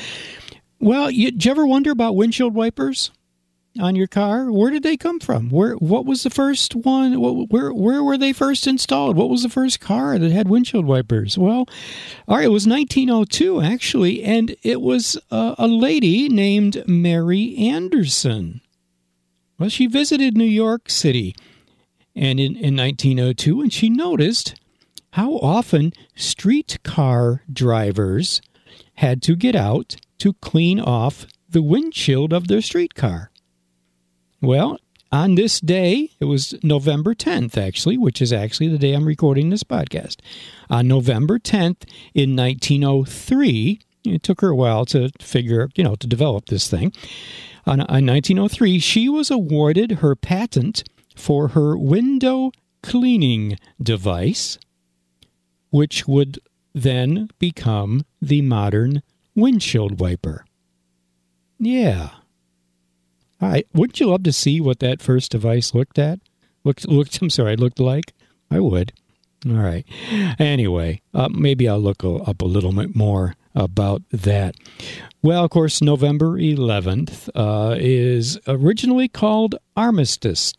Well, 0.79 1.11
you, 1.11 1.31
did 1.31 1.45
you 1.45 1.51
ever 1.51 1.67
wonder 1.67 1.91
about 1.91 2.17
windshield 2.17 2.55
wipers 2.55 3.11
on 3.81 3.97
your 3.97 4.07
car? 4.07 4.51
Where 4.51 4.71
did 4.71 4.83
they 4.83 4.97
come 4.97 5.21
from? 5.21 5.51
Where? 5.51 5.75
What 5.75 6.07
was 6.07 6.23
the 6.23 6.31
first 6.31 6.75
one? 6.75 7.15
Where? 7.49 7.73
Where 7.73 8.03
were 8.03 8.19
they 8.19 8.33
first 8.33 8.67
installed? 8.67 9.17
What 9.17 9.31
was 9.31 9.43
the 9.43 9.49
first 9.49 9.81
car 9.81 10.19
that 10.19 10.33
had 10.33 10.49
windshield 10.49 10.87
wipers? 10.87 11.39
Well, 11.39 11.67
all 12.29 12.37
right, 12.37 12.45
it 12.45 12.49
was 12.49 12.67
1902 12.67 13.61
actually, 13.63 14.23
and 14.23 14.55
it 14.63 14.81
was 14.81 15.17
uh, 15.31 15.55
a 15.59 15.67
lady 15.67 16.29
named 16.29 16.83
Mary 16.87 17.57
Anderson. 17.57 18.61
Well, 19.59 19.71
she 19.71 19.87
visited 19.87 20.37
New 20.37 20.45
York 20.45 20.91
City, 20.91 21.35
and 22.15 22.39
in, 22.39 22.57
in 22.57 22.77
1902, 22.77 23.63
and 23.63 23.73
she 23.73 23.89
noticed 23.89 24.55
how 25.13 25.37
often 25.37 25.95
streetcar 26.15 27.43
drivers 27.51 28.43
had 28.97 29.23
to 29.23 29.35
get 29.35 29.57
out 29.57 29.97
to 30.19 30.35
clean 30.35 30.81
off 30.81 31.27
the 31.49 31.63
windshield 31.63 32.33
of 32.33 32.49
their 32.49 32.61
streetcar. 32.61 33.31
Well, 34.41 34.79
on 35.13 35.37
this 35.37 35.61
day, 35.61 36.11
it 36.21 36.25
was 36.25 36.55
November 36.63 37.15
10th, 37.15 37.57
actually, 37.57 37.97
which 37.97 38.21
is 38.21 38.33
actually 38.33 38.69
the 38.69 38.79
day 38.79 38.93
I'm 38.93 39.07
recording 39.07 39.51
this 39.51 39.63
podcast. 39.63 40.17
On 40.69 40.89
November 40.89 41.39
10th 41.39 41.85
in 42.15 42.35
1903, 42.37 43.81
it 44.05 44.23
took 44.23 44.41
her 44.41 44.49
a 44.49 44.57
while 44.57 44.85
to 44.87 45.11
figure, 45.21 45.69
you 45.77 45.85
know, 45.85 45.95
to 45.95 46.07
develop 46.07 46.47
this 46.47 46.69
thing. 46.69 46.93
On, 47.67 47.81
on 47.81 48.07
1903, 48.07 48.79
she 48.79 49.09
was 49.09 49.31
awarded 49.31 49.93
her 49.93 50.15
patent 50.15 50.85
for 51.15 51.49
her 51.49 51.77
window 51.79 52.53
cleaning 52.83 53.59
device, 53.83 54.59
which 55.71 56.07
would 56.07 56.39
then 56.75 57.29
become 57.39 58.05
the 58.21 58.43
modern 58.43 59.03
windshield 59.37 60.01
wiper. 60.01 60.45
Yeah. 61.59 62.11
Right. 63.41 63.67
Wouldn't 63.73 64.01
you 64.01 64.07
love 64.07 64.23
to 64.25 64.33
see 64.33 64.61
what 64.61 64.81
that 64.81 65.03
first 65.03 65.31
device 65.31 65.75
looked 65.75 65.99
at? 65.99 66.19
Looked, 66.65 66.89
looked 66.89 67.19
I'm 67.23 67.31
sorry, 67.31 67.57
looked 67.57 67.79
like? 67.79 68.13
I 68.51 68.61
would. 68.61 68.93
All 69.47 69.53
right. 69.53 69.85
Anyway, 70.41 71.03
uh, 71.15 71.29
maybe 71.29 71.69
I'll 71.69 71.79
look 71.79 72.03
up 72.03 72.43
a 72.43 72.47
little 72.47 72.73
bit 72.73 72.97
more 72.97 73.37
about 73.55 74.03
that. 74.11 74.57
Well, 75.23 75.45
of 75.45 75.51
course, 75.51 75.81
November 75.81 76.33
11th 76.33 77.29
uh, 77.35 77.77
is 77.79 78.39
originally 78.49 79.09
called 79.09 79.57
Armistice. 79.77 80.55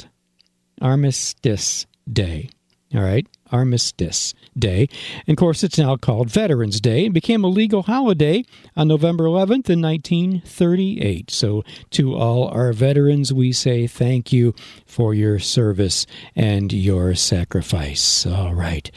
Armistice 0.82 1.86
Day. 2.12 2.50
All 2.94 3.02
right. 3.02 3.28
Armistice 3.52 4.34
Day. 4.60 4.90
And 5.26 5.36
of 5.36 5.40
course, 5.40 5.64
it's 5.64 5.78
now 5.78 5.96
called 5.98 6.30
Veterans 6.30 6.80
Day 6.80 7.06
and 7.06 7.14
became 7.14 7.44
a 7.44 7.48
legal 7.48 7.84
holiday 7.84 8.44
on 8.76 8.88
November 8.88 9.26
11th 9.26 9.70
in 9.70 9.82
1938. 9.82 11.32
So, 11.32 11.64
to 11.92 12.16
all 12.16 12.48
our 12.48 12.74
veterans, 12.74 13.34
we 13.34 13.52
say 13.52 13.88
thank 13.88 14.34
you 14.34 14.54
for 14.86 15.14
your 15.14 15.40
service 15.40 16.06
and 16.36 16.72
your 16.74 17.16
sacrifice. 17.16 18.26
All 18.26 18.54
right. 18.54 18.90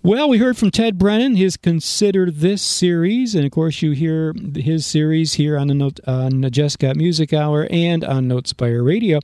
Well, 0.00 0.28
we 0.28 0.38
heard 0.38 0.56
from 0.56 0.70
Ted 0.70 0.96
Brennan, 0.96 1.34
his 1.34 1.56
Consider 1.56 2.30
This 2.30 2.62
series. 2.62 3.34
And 3.34 3.44
of 3.44 3.50
course, 3.50 3.82
you 3.82 3.90
hear 3.90 4.32
his 4.54 4.86
series 4.86 5.32
here 5.34 5.58
on 5.58 5.66
the, 5.66 5.74
Note, 5.74 5.98
on 6.06 6.48
Just 6.52 6.80
Music 6.94 7.32
Hour 7.32 7.66
and 7.68 8.04
on 8.04 8.28
Notespire 8.28 8.86
Radio. 8.86 9.18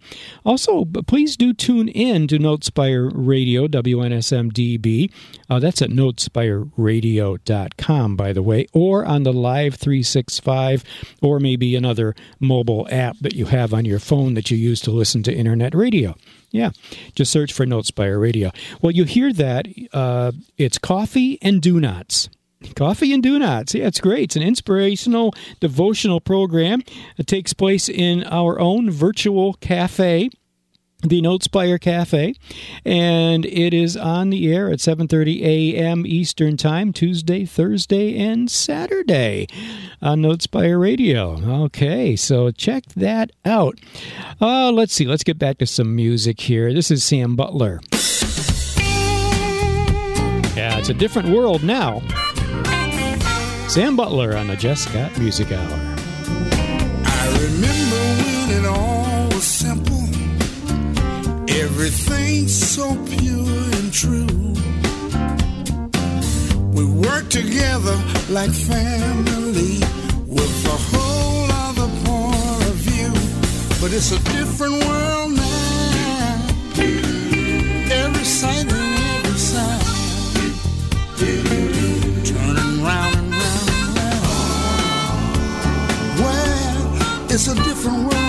Also, 0.45 0.85
please 1.07 1.37
do 1.37 1.55
tune 1.55 1.87
in 1.87 2.27
to 2.27 2.41
Notespire 2.41 3.09
Radio, 3.15 3.69
WNSMDB. 3.69 5.13
Uh, 5.49 5.61
that's 5.61 5.81
at 5.81 5.91
notespireradio.com, 5.91 8.17
by 8.17 8.33
the 8.33 8.43
way, 8.43 8.67
or 8.73 9.05
on 9.05 9.23
the 9.23 9.33
Live 9.33 9.77
365, 9.77 10.83
or 11.23 11.39
maybe 11.39 11.77
another 11.77 12.17
mobile 12.41 12.89
app 12.91 13.17
that 13.21 13.35
you 13.35 13.47
have 13.47 13.73
on 13.73 13.85
your 13.85 14.01
phone 14.01 14.35
that 14.35 14.51
you 14.51 14.57
use 14.57 14.81
to 14.81 14.91
listen 14.91 15.23
to 15.23 15.33
internet 15.33 15.73
radio. 15.73 16.17
Yeah, 16.55 16.71
just 17.17 17.33
search 17.33 17.53
for 17.53 17.67
Notespire 17.67 18.21
Radio. 18.21 18.53
Well, 18.81 18.93
you 18.93 19.03
hear 19.03 19.33
that. 19.33 19.67
Uh, 19.93 20.31
it's 20.57 20.79
Coffee 20.79 21.37
and 21.43 21.61
Do 21.61 21.81
Nots. 21.81 22.29
Coffee 22.77 23.13
and 23.13 23.21
Do 23.21 23.41
Nots. 23.41 23.75
Yeah, 23.75 23.89
it's 23.89 24.01
great. 24.01 24.23
It's 24.23 24.37
an 24.37 24.43
inspirational, 24.43 25.35
devotional 25.59 26.21
program. 26.21 26.85
It 27.19 27.27
takes 27.27 27.55
place 27.55 27.89
in 27.89 28.23
our 28.23 28.61
own 28.61 28.89
virtual 28.89 29.55
cafe 29.55 30.31
the 31.05 31.21
Notespire 31.21 31.81
Cafe, 31.81 32.35
and 32.85 33.45
it 33.45 33.75
is 33.75 33.97
on 33.97 34.31
the 34.31 34.53
air 34.53 34.71
at 34.71 34.79
7:30 34.79 35.43
a.m. 35.43 36.07
Eastern 36.07 36.57
Time, 36.57 36.93
Tuesday, 36.93 37.45
Thursday, 37.45 38.19
and 38.19 38.51
Saturday 38.51 39.47
on 40.01 40.23
Notespire 40.23 40.81
Radio. 40.81 41.65
Okay, 41.65 42.17
so 42.17 42.51
check 42.51 42.85
that 42.97 43.31
out. 43.45 43.79
Uh, 44.41 44.73
let's 44.73 44.95
see. 44.95 45.07
Let's 45.07 45.25
get 45.25 45.39
back 45.39 45.59
to 45.59 45.67
some 45.67 45.95
music 45.95 46.41
here. 46.41 46.73
This 46.73 46.91
is 46.91 47.05
Sam 47.05 47.37
Butler. 47.37 47.81
Yeah, 50.57 50.79
it's 50.79 50.89
a 50.89 50.95
different 50.95 51.29
world 51.29 51.63
now. 51.63 52.01
Sam 53.69 53.97
Butler 53.97 54.37
on 54.37 54.47
the 54.47 54.57
Jesscott 54.57 55.19
Music 55.19 55.51
Hour. 55.53 55.95
Everything 61.77 62.47
so 62.47 62.95
pure 63.05 63.65
and 63.79 63.93
true. 63.93 64.55
We 66.73 66.85
work 66.85 67.29
together 67.29 67.97
like 68.31 68.53
family 68.53 69.83
with 70.25 70.67
a 70.67 70.79
whole 70.89 71.51
other 71.67 71.89
point 72.05 72.65
of 72.71 72.77
view. 72.77 73.13
But 73.81 73.93
it's 73.93 74.13
a 74.13 74.21
different 74.37 74.85
world 74.87 75.33
now. 75.33 76.47
Every 77.91 78.25
sight 78.25 78.73
and 78.73 78.95
every 79.17 79.39
sound. 79.39 79.83
Turning 82.25 82.85
round 82.85 83.17
and 83.17 83.33
round 83.33 83.69
and 83.79 83.97
round. 83.99 84.31
Well, 86.23 87.31
it's 87.33 87.49
a 87.49 87.55
different 87.57 87.99
world 88.05 88.24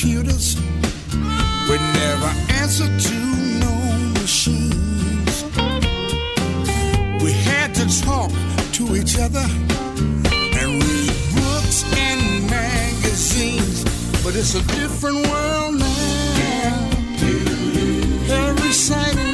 computers. 0.00 0.56
We 1.68 1.76
never 1.76 2.32
answered 2.60 2.98
to 3.00 3.14
no 3.60 3.74
machines. 4.20 5.44
We 7.22 7.32
had 7.32 7.74
to 7.74 7.86
talk 8.02 8.30
to 8.72 8.96
each 8.96 9.18
other 9.18 9.44
and 10.58 10.82
read 10.82 11.12
books 11.34 11.84
and 11.96 12.50
magazines. 12.50 13.84
But 14.24 14.36
it's 14.36 14.54
a 14.54 14.62
different 14.78 15.26
world 15.28 15.74
now. 15.78 16.90
Every 18.48 18.72
sight 18.72 19.29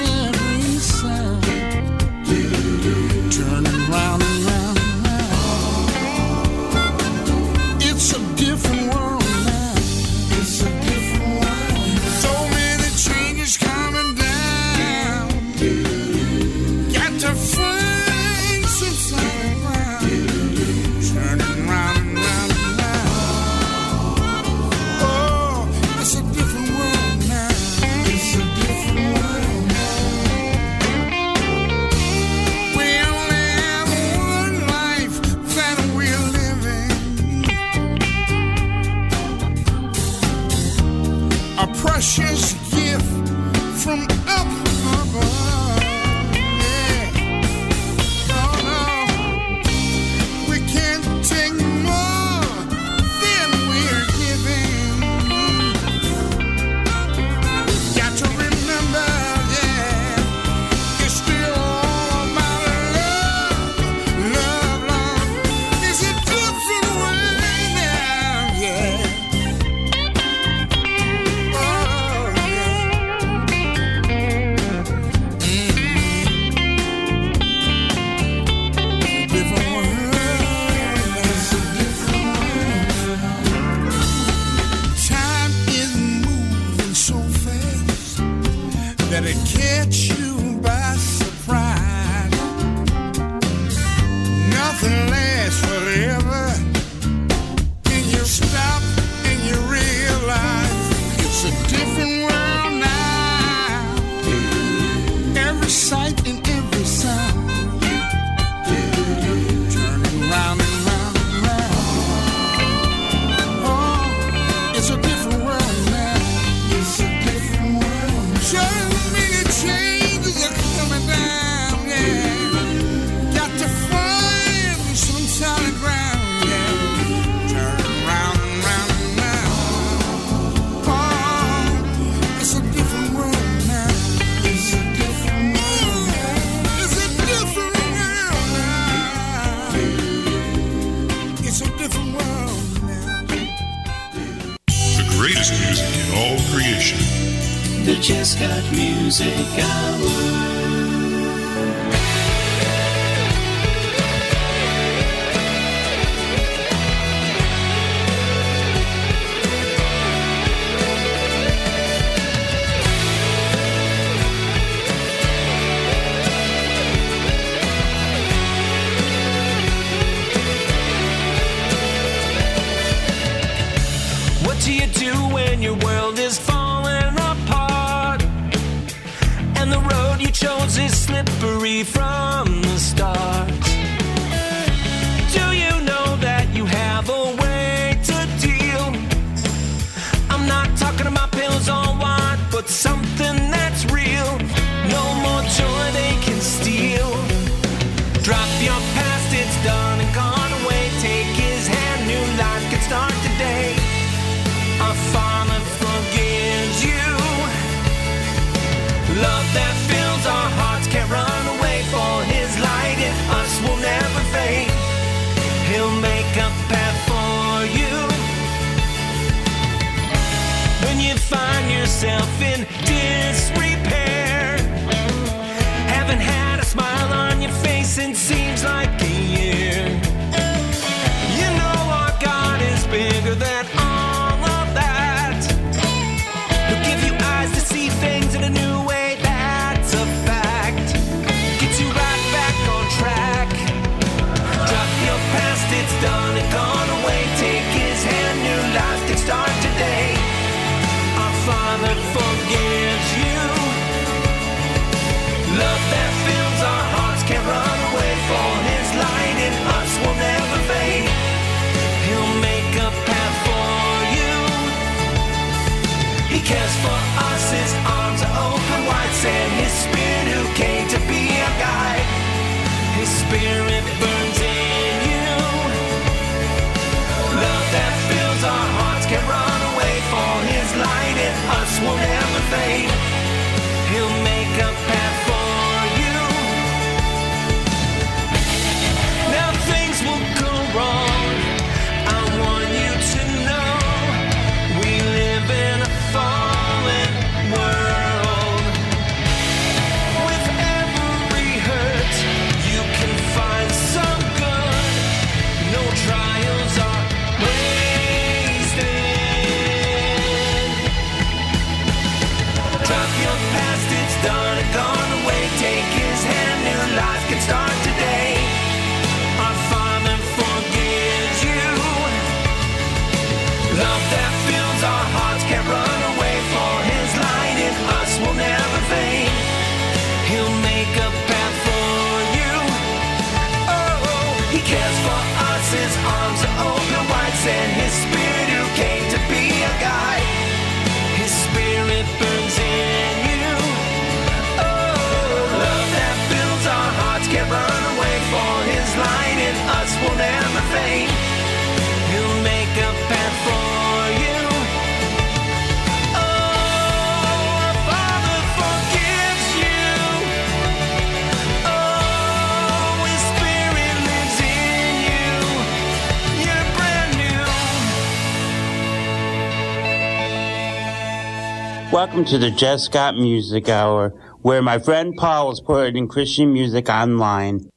Welcome 371.97 372.27
to 372.27 372.37
the 372.37 372.51
Jesscott 372.51 373.19
Music 373.19 373.71
Hour, 373.71 374.11
where 374.43 374.61
my 374.61 374.79
friend 374.79 375.15
Paul 375.17 375.51
is 375.51 375.63
putting 375.63 376.09
Christian 376.09 376.53
music 376.53 376.91
online. 376.91 377.71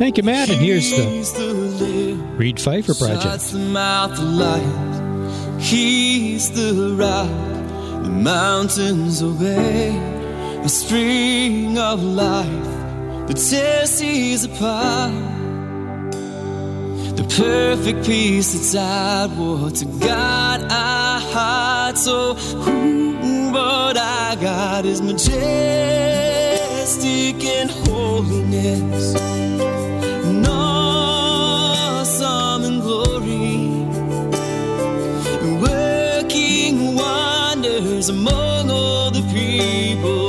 Thank 0.00 0.16
you, 0.16 0.24
Matt. 0.24 0.50
And 0.50 0.60
here's 0.60 0.90
the 0.90 2.20
Reid 2.36 2.58
Pfeiffer 2.58 2.92
Project. 2.94 3.24
He's 5.62 6.50
the 6.50 6.96
rock, 6.98 8.02
the 8.02 8.10
mountains 8.10 9.22
obey, 9.22 9.96
A 10.64 10.68
spring 10.68 11.78
of 11.78 12.02
life 12.02 12.48
that 13.28 13.36
tears 13.36 13.90
seas 13.90 14.44
apart. 14.44 15.12
The 17.14 17.22
perfect 17.38 18.04
peace 18.04 18.54
that's 18.54 18.74
outward 18.74 19.76
to 19.76 19.84
God 19.84 20.64
our 20.64 21.20
heart 21.20 21.73
so 22.04 22.34
who? 22.34 23.50
what 23.50 23.96
I 23.96 24.36
got 24.38 24.84
is 24.84 25.00
majestic 25.00 25.32
in 27.42 27.68
holiness 27.86 29.14
and 29.14 30.46
awesome 30.46 31.94
in 32.64 32.80
glory 32.80 33.68
working 35.62 36.94
wonders 36.94 38.10
among 38.10 38.70
all 38.70 39.10
the 39.10 39.22
people 39.32 40.23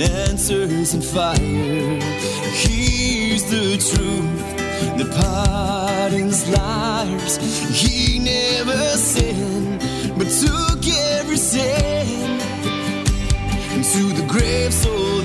and 0.00 0.12
answers 0.30 0.94
and 0.94 1.04
fire. 1.04 2.00
He's 2.54 3.44
the 3.50 3.76
truth 3.76 4.56
that 4.96 5.10
pardons 5.22 6.48
liars. 6.48 7.36
He 7.68 8.18
never 8.18 8.76
sinned, 8.96 9.80
but 10.18 10.28
took 10.28 10.86
every 11.18 11.36
sin 11.36 12.40
into 13.74 14.12
the 14.14 14.26
grave. 14.26 14.72
So 14.72 15.19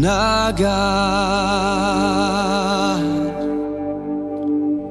The 0.00 0.56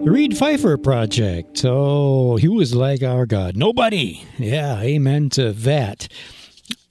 Reid 0.05 0.37
Pfeiffer 0.37 0.77
Project. 0.77 1.65
Oh, 1.65 2.35
he 2.35 2.47
was 2.47 2.75
like 2.75 3.01
our 3.01 3.25
God. 3.25 3.57
Nobody. 3.57 4.23
Yeah, 4.37 4.79
amen 4.79 5.29
to 5.31 5.51
that. 5.51 6.09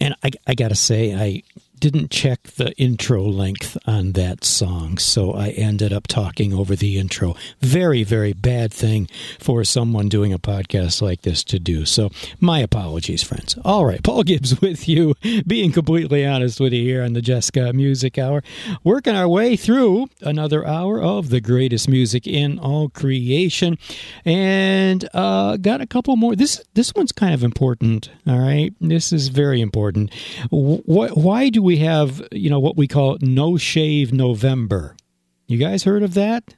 And 0.00 0.16
I, 0.24 0.30
I 0.48 0.54
got 0.54 0.70
to 0.70 0.74
say, 0.74 1.14
I 1.14 1.44
didn't 1.78 2.10
check 2.10 2.42
the 2.42 2.72
intro 2.76 3.22
length 3.22 3.76
on 3.86 4.12
that 4.12 4.44
song, 4.44 4.98
so 4.98 5.32
I 5.32 5.50
ended 5.50 5.92
up 5.92 6.06
talking 6.06 6.52
over 6.52 6.74
the 6.74 6.98
intro. 6.98 7.36
Very, 7.60 8.02
very 8.02 8.32
bad 8.32 8.72
thing 8.72 9.08
for 9.38 9.64
someone 9.64 10.08
doing 10.08 10.32
a 10.32 10.38
podcast 10.38 11.00
like 11.00 11.22
this 11.22 11.44
to 11.44 11.58
do. 11.58 11.84
So, 11.84 12.10
my 12.40 12.58
apologies, 12.60 13.22
friends. 13.22 13.56
All 13.64 13.84
right, 13.84 14.02
Paul 14.08 14.24
Gibbs 14.24 14.60
with 14.60 14.88
you, 14.88 15.14
being 15.46 15.72
completely 15.72 16.26
honest 16.26 16.58
with 16.60 16.72
you 16.72 16.82
here 16.82 17.02
on 17.02 17.12
the 17.12 17.20
Jesscott 17.22 17.74
Music 17.74 18.18
Hour, 18.18 18.42
working 18.82 19.14
our 19.14 19.28
way 19.28 19.56
through 19.56 20.08
another 20.22 20.66
hour 20.66 21.00
of 21.00 21.30
the 21.30 21.40
greatest 21.40 21.88
music 21.88 22.26
in 22.26 22.58
all 22.58 22.88
creation, 22.88 23.78
and 24.24 25.08
uh, 25.14 25.56
got 25.56 25.80
a 25.80 25.86
couple 25.86 26.16
more. 26.16 26.34
This 26.34 26.62
this 26.74 26.92
one's 26.94 27.12
kind 27.12 27.34
of 27.34 27.44
important. 27.44 28.10
All 28.26 28.38
right, 28.38 28.74
this 28.80 29.12
is 29.12 29.28
very 29.28 29.60
important. 29.60 30.12
Wh- 30.50 30.82
why 31.16 31.48
do 31.50 31.67
we 31.68 31.76
have 31.76 32.26
you 32.32 32.48
know 32.48 32.60
what 32.60 32.78
we 32.78 32.88
call 32.88 33.18
no 33.20 33.58
shave 33.58 34.10
November? 34.10 34.96
You 35.48 35.58
guys 35.58 35.84
heard 35.84 36.02
of 36.02 36.14
that? 36.14 36.54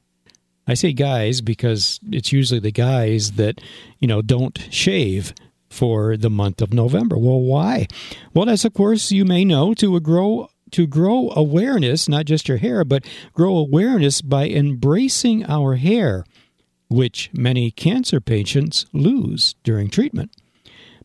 I 0.69 0.75
say 0.75 0.93
guys 0.93 1.41
because 1.41 1.99
it's 2.13 2.33
usually 2.33 2.61
the 2.61 2.71
guys 2.71 3.33
that, 3.33 3.61
you 3.99 4.07
know, 4.07 4.23
don't 4.23 4.57
shave 4.71 5.35
for 5.69 6.17
the 6.17 6.31
month 6.31 6.63
of 6.63 6.73
November. 6.73 7.19
Well, 7.19 7.41
why? 7.41 7.89
Well, 8.35 8.49
as 8.49 8.65
of 8.65 8.73
course 8.73 9.11
you 9.11 9.25
may 9.25 9.45
know, 9.45 9.75
to 9.75 9.99
grow 9.99 10.49
to 10.71 10.87
grow 10.87 11.33
awareness, 11.35 12.09
not 12.09 12.27
just 12.27 12.47
your 12.47 12.59
hair, 12.59 12.85
but 12.85 13.05
grow 13.33 13.57
awareness 13.57 14.23
by 14.23 14.47
embracing 14.47 15.45
our 15.47 15.75
hair, 15.75 16.25
which 16.89 17.31
many 17.33 17.73
cancer 17.73 18.21
patients 18.21 18.87
lose 18.93 19.57
during 19.65 19.91
treatment. 19.91 20.31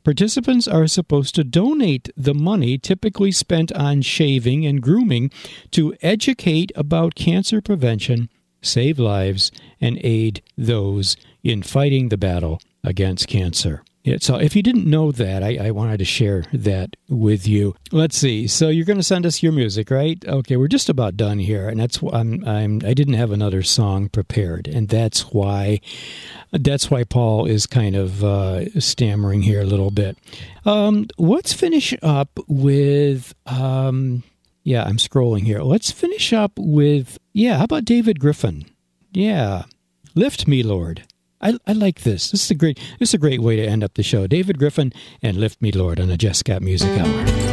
Participants 0.05 0.67
are 0.67 0.85
supposed 0.85 1.33
to 1.33 1.43
donate 1.43 2.09
the 2.15 2.35
money 2.35 2.77
typically 2.77 3.31
spent 3.31 3.71
on 3.71 4.03
shaving 4.03 4.63
and 4.63 4.79
grooming 4.79 5.31
to 5.71 5.95
educate 6.03 6.71
about 6.75 7.15
cancer 7.15 7.59
prevention, 7.59 8.29
save 8.61 8.99
lives, 8.99 9.51
and 9.81 9.99
aid 10.03 10.43
those 10.55 11.17
in 11.43 11.63
fighting 11.63 12.09
the 12.09 12.17
battle 12.17 12.61
against 12.83 13.27
cancer. 13.27 13.83
Yeah, 14.05 14.17
so 14.19 14.35
if 14.35 14.55
you 14.55 14.61
didn't 14.61 14.85
know 14.85 15.11
that, 15.11 15.41
I, 15.41 15.57
I 15.59 15.71
wanted 15.71 15.97
to 15.97 16.05
share 16.05 16.43
that 16.53 16.95
with 17.09 17.47
you. 17.47 17.75
Let's 17.91 18.15
see. 18.15 18.45
So 18.45 18.69
you're 18.69 18.85
going 18.85 18.99
to 18.99 19.03
send 19.03 19.25
us 19.25 19.41
your 19.41 19.51
music, 19.51 19.89
right? 19.89 20.23
Okay, 20.27 20.57
we're 20.57 20.67
just 20.67 20.89
about 20.89 21.17
done 21.17 21.39
here, 21.39 21.67
and 21.67 21.79
that's 21.79 21.99
I'm, 22.13 22.47
I'm 22.47 22.81
I 22.85 22.93
didn't 22.93 23.15
have 23.15 23.31
another 23.31 23.63
song 23.63 24.09
prepared, 24.09 24.67
and 24.67 24.89
that's 24.89 25.31
why 25.33 25.81
that's 26.51 26.91
why 26.91 27.03
Paul 27.03 27.47
is 27.47 27.65
kind 27.65 27.95
of 27.95 28.23
uh, 28.23 28.79
stammering 28.79 29.41
here 29.41 29.61
a 29.61 29.65
little 29.65 29.89
bit. 29.89 30.19
Um, 30.65 31.07
let's 31.17 31.53
finish 31.53 31.95
up 32.03 32.29
with. 32.47 33.33
Um, 33.47 34.21
yeah, 34.61 34.83
I'm 34.83 34.97
scrolling 34.97 35.45
here. 35.45 35.61
Let's 35.61 35.89
finish 35.89 36.31
up 36.31 36.51
with. 36.59 37.17
Yeah, 37.33 37.57
how 37.57 37.63
about 37.63 37.85
David 37.85 38.19
Griffin? 38.19 38.65
Yeah, 39.13 39.63
lift 40.13 40.47
me, 40.47 40.61
Lord. 40.61 41.07
I, 41.41 41.57
I 41.67 41.73
like 41.73 42.01
this. 42.01 42.31
This 42.31 42.45
is 42.45 42.51
a 42.51 42.55
great. 42.55 42.79
This 42.99 43.09
is 43.09 43.13
a 43.13 43.19
great 43.19 43.41
way 43.41 43.55
to 43.55 43.65
end 43.65 43.83
up 43.83 43.93
the 43.95 44.03
show. 44.03 44.27
David 44.27 44.57
Griffin 44.57 44.93
and 45.21 45.37
"Lift 45.37 45.61
Me, 45.61 45.71
Lord" 45.71 45.99
on 45.99 46.07
the 46.07 46.17
Jesscott 46.17 46.61
Music 46.61 46.89
Hour. 46.99 47.44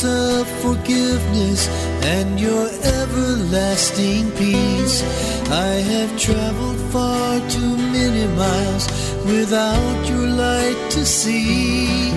Of 0.00 0.48
forgiveness 0.62 1.68
and 2.16 2.40
your 2.40 2.66
everlasting 2.98 4.30
peace. 4.32 5.02
I 5.50 5.74
have 5.92 6.18
traveled 6.18 6.80
far 6.90 7.38
too 7.50 7.76
many 7.76 8.26
miles 8.34 8.86
without 9.26 10.00
your 10.08 10.26
light 10.26 10.80
to 10.92 11.04
see. 11.04 12.10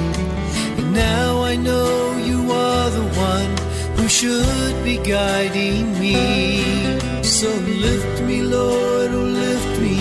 And 0.80 0.94
now 0.94 1.44
I 1.44 1.58
know 1.58 2.18
you 2.18 2.50
are 2.50 2.90
the 2.90 3.08
one 3.34 3.52
who 3.98 4.08
should 4.08 4.76
be 4.84 4.98
guiding 4.98 6.00
me. 6.00 6.16
So 7.24 7.50
lift 7.88 8.22
me, 8.24 8.42
Lord, 8.42 9.12
oh 9.12 9.30
lift 9.44 9.82
me 9.82 9.98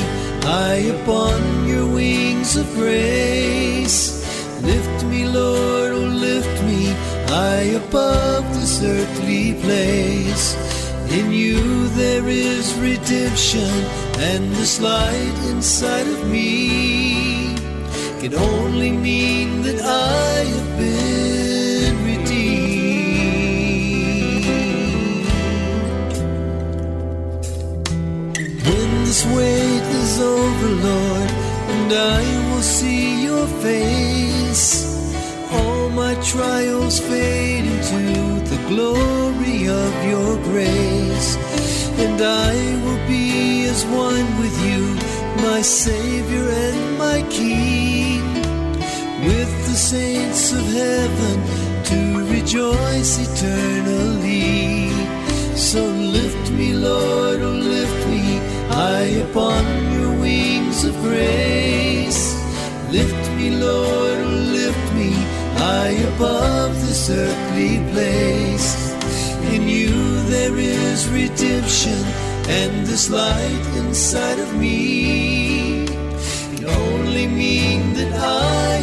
high 0.47 0.85
upon 0.97 1.66
your 1.66 1.87
wings 1.93 2.57
of 2.57 2.66
grace. 2.75 4.22
Lift 4.62 5.05
me, 5.07 5.27
Lord, 5.27 5.91
oh 5.93 6.09
lift 6.29 6.57
me 6.62 6.95
high 7.35 7.70
above 7.85 8.45
this 8.55 8.80
earthly 8.82 9.55
place. 9.64 10.47
In 11.18 11.32
you 11.32 11.89
there 12.01 12.26
is 12.28 12.64
redemption, 12.91 13.72
and 14.30 14.43
this 14.53 14.80
light 14.80 15.37
inside 15.53 16.07
of 16.07 16.20
me 16.30 17.57
can 18.20 18.35
only 18.35 18.93
mean 18.93 19.62
that 19.62 19.80
I 19.82 20.45
have 20.55 20.70
been 20.78 21.95
redeemed. 22.11 22.45
When 28.68 28.91
this 29.09 29.22
weight 29.37 29.87
is 30.03 30.14
over, 30.20 30.68
Lord, 30.89 31.30
and 31.74 31.91
I 32.20 32.22
will 32.49 32.66
see 32.78 33.24
your 33.28 33.47
face, 33.66 34.93
my 35.95 36.14
trials 36.22 36.99
fade 36.99 37.64
into 37.64 38.40
the 38.51 38.61
glory 38.68 39.68
of 39.68 39.92
your 40.05 40.36
grace, 40.42 41.36
and 41.99 42.20
I 42.20 42.55
will 42.84 43.07
be 43.07 43.66
as 43.66 43.84
one 43.86 44.26
with 44.40 44.57
you, 44.66 44.82
my 45.42 45.62
Savior 45.62 46.49
and 46.49 46.99
my 46.99 47.22
King, 47.30 48.22
with 49.28 49.53
the 49.68 49.76
saints 49.76 50.53
of 50.53 50.64
heaven 50.82 51.36
to 51.90 51.99
rejoice 52.32 53.12
eternally. 53.28 54.90
So 55.55 55.84
lift 55.84 56.51
me, 56.51 56.74
Lord, 56.74 57.40
oh 57.40 57.51
lift 57.51 58.09
me 58.09 58.38
high 58.68 59.12
upon 59.28 59.64
your 59.92 60.12
wings 60.18 60.84
of 60.84 60.95
grace. 61.03 62.34
Lift 62.90 63.30
me, 63.36 63.51
Lord, 63.51 64.18
oh 64.18 64.53
high 65.64 65.96
above 66.14 66.72
this 66.86 67.08
earthly 67.08 67.74
place. 67.92 68.68
In 69.54 69.62
you 69.76 69.94
there 70.34 70.56
is 70.58 71.08
redemption, 71.20 71.98
and 72.60 72.72
this 72.90 73.04
light 73.08 73.64
inside 73.82 74.38
of 74.46 74.50
me 74.64 75.86
can 76.54 76.66
only 76.84 77.26
mean 77.42 77.80
that 77.98 78.12
I 78.12 78.74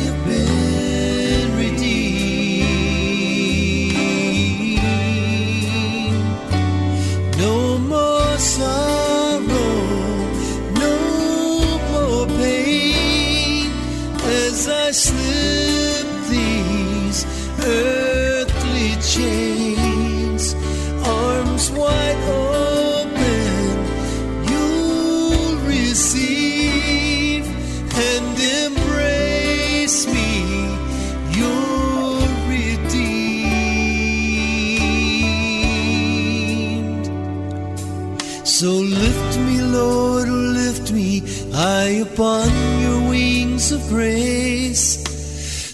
grace. 43.91 45.03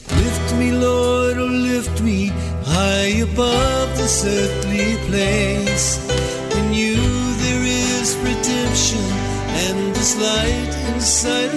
Lift 0.09 0.55
me, 0.55 0.71
Lord, 0.71 1.37
oh 1.37 1.45
lift 1.45 2.01
me 2.01 2.31
high 2.65 3.13
above 3.29 3.89
this 3.95 4.25
earthly 4.25 4.97
place. 5.07 5.87
In 6.57 6.73
you 6.73 6.97
there 7.43 7.63
is 7.63 8.17
redemption, 8.29 9.05
and 9.65 9.77
this 9.95 10.13
light 10.29 10.73
inside 10.93 11.56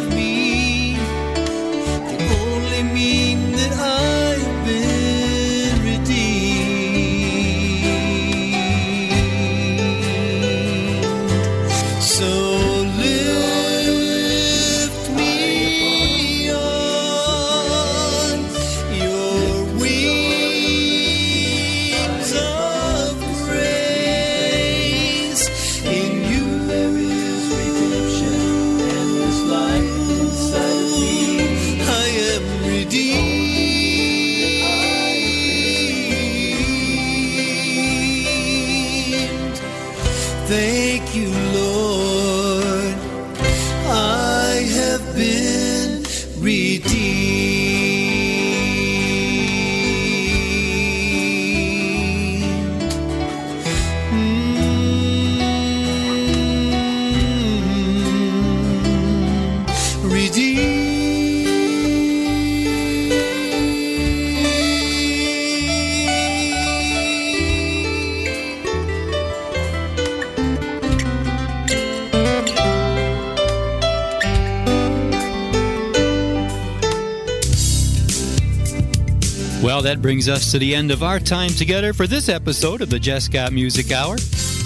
brings 80.01 80.28
us 80.28 80.51
to 80.51 80.59
the 80.59 80.74
end 80.74 80.90
of 80.90 81.03
our 81.03 81.18
time 81.18 81.51
together 81.51 81.92
for 81.92 82.07
this 82.07 82.28
episode 82.28 82.80
of 82.80 82.90
the 82.90 82.98
Jesscott 82.98 83.53
Music 83.53 83.92
Hour. 83.92 84.16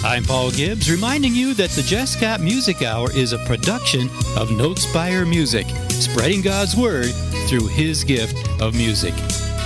I'm 0.03 0.23
Paul 0.23 0.51
Gibbs, 0.51 0.89
reminding 0.89 1.33
you 1.33 1.53
that 1.55 1.71
the 1.71 1.81
Jesscott 1.81 2.41
Music 2.41 2.81
Hour 2.81 3.11
is 3.11 3.33
a 3.33 3.37
production 3.39 4.03
of 4.37 4.49
Notespire 4.49 5.27
Music, 5.27 5.67
spreading 5.89 6.41
God's 6.41 6.75
Word 6.75 7.11
through 7.47 7.67
His 7.67 8.03
gift 8.03 8.37
of 8.61 8.75
music, 8.75 9.13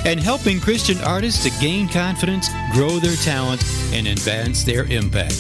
and 0.05 0.20
helping 0.20 0.59
Christian 0.59 0.97
artists 1.01 1.43
to 1.43 1.61
gain 1.61 1.88
confidence, 1.88 2.49
grow 2.74 2.99
their 2.99 3.17
talent, 3.17 3.63
and 3.93 4.07
advance 4.07 4.63
their 4.63 4.86
impact. 4.86 5.39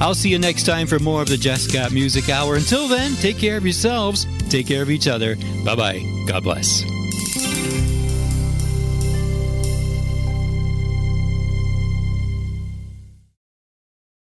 I'll 0.00 0.14
see 0.14 0.30
you 0.30 0.38
next 0.38 0.64
time 0.64 0.86
for 0.86 0.98
more 0.98 1.20
of 1.20 1.28
the 1.28 1.36
Jesscott 1.36 1.92
Music 1.92 2.28
Hour. 2.30 2.56
Until 2.56 2.88
then, 2.88 3.14
take 3.16 3.38
care 3.38 3.56
of 3.56 3.64
yourselves, 3.64 4.26
take 4.48 4.66
care 4.66 4.82
of 4.82 4.90
each 4.90 5.08
other. 5.08 5.36
Bye 5.64 5.74
bye. 5.74 6.24
God 6.26 6.44
bless. 6.44 6.87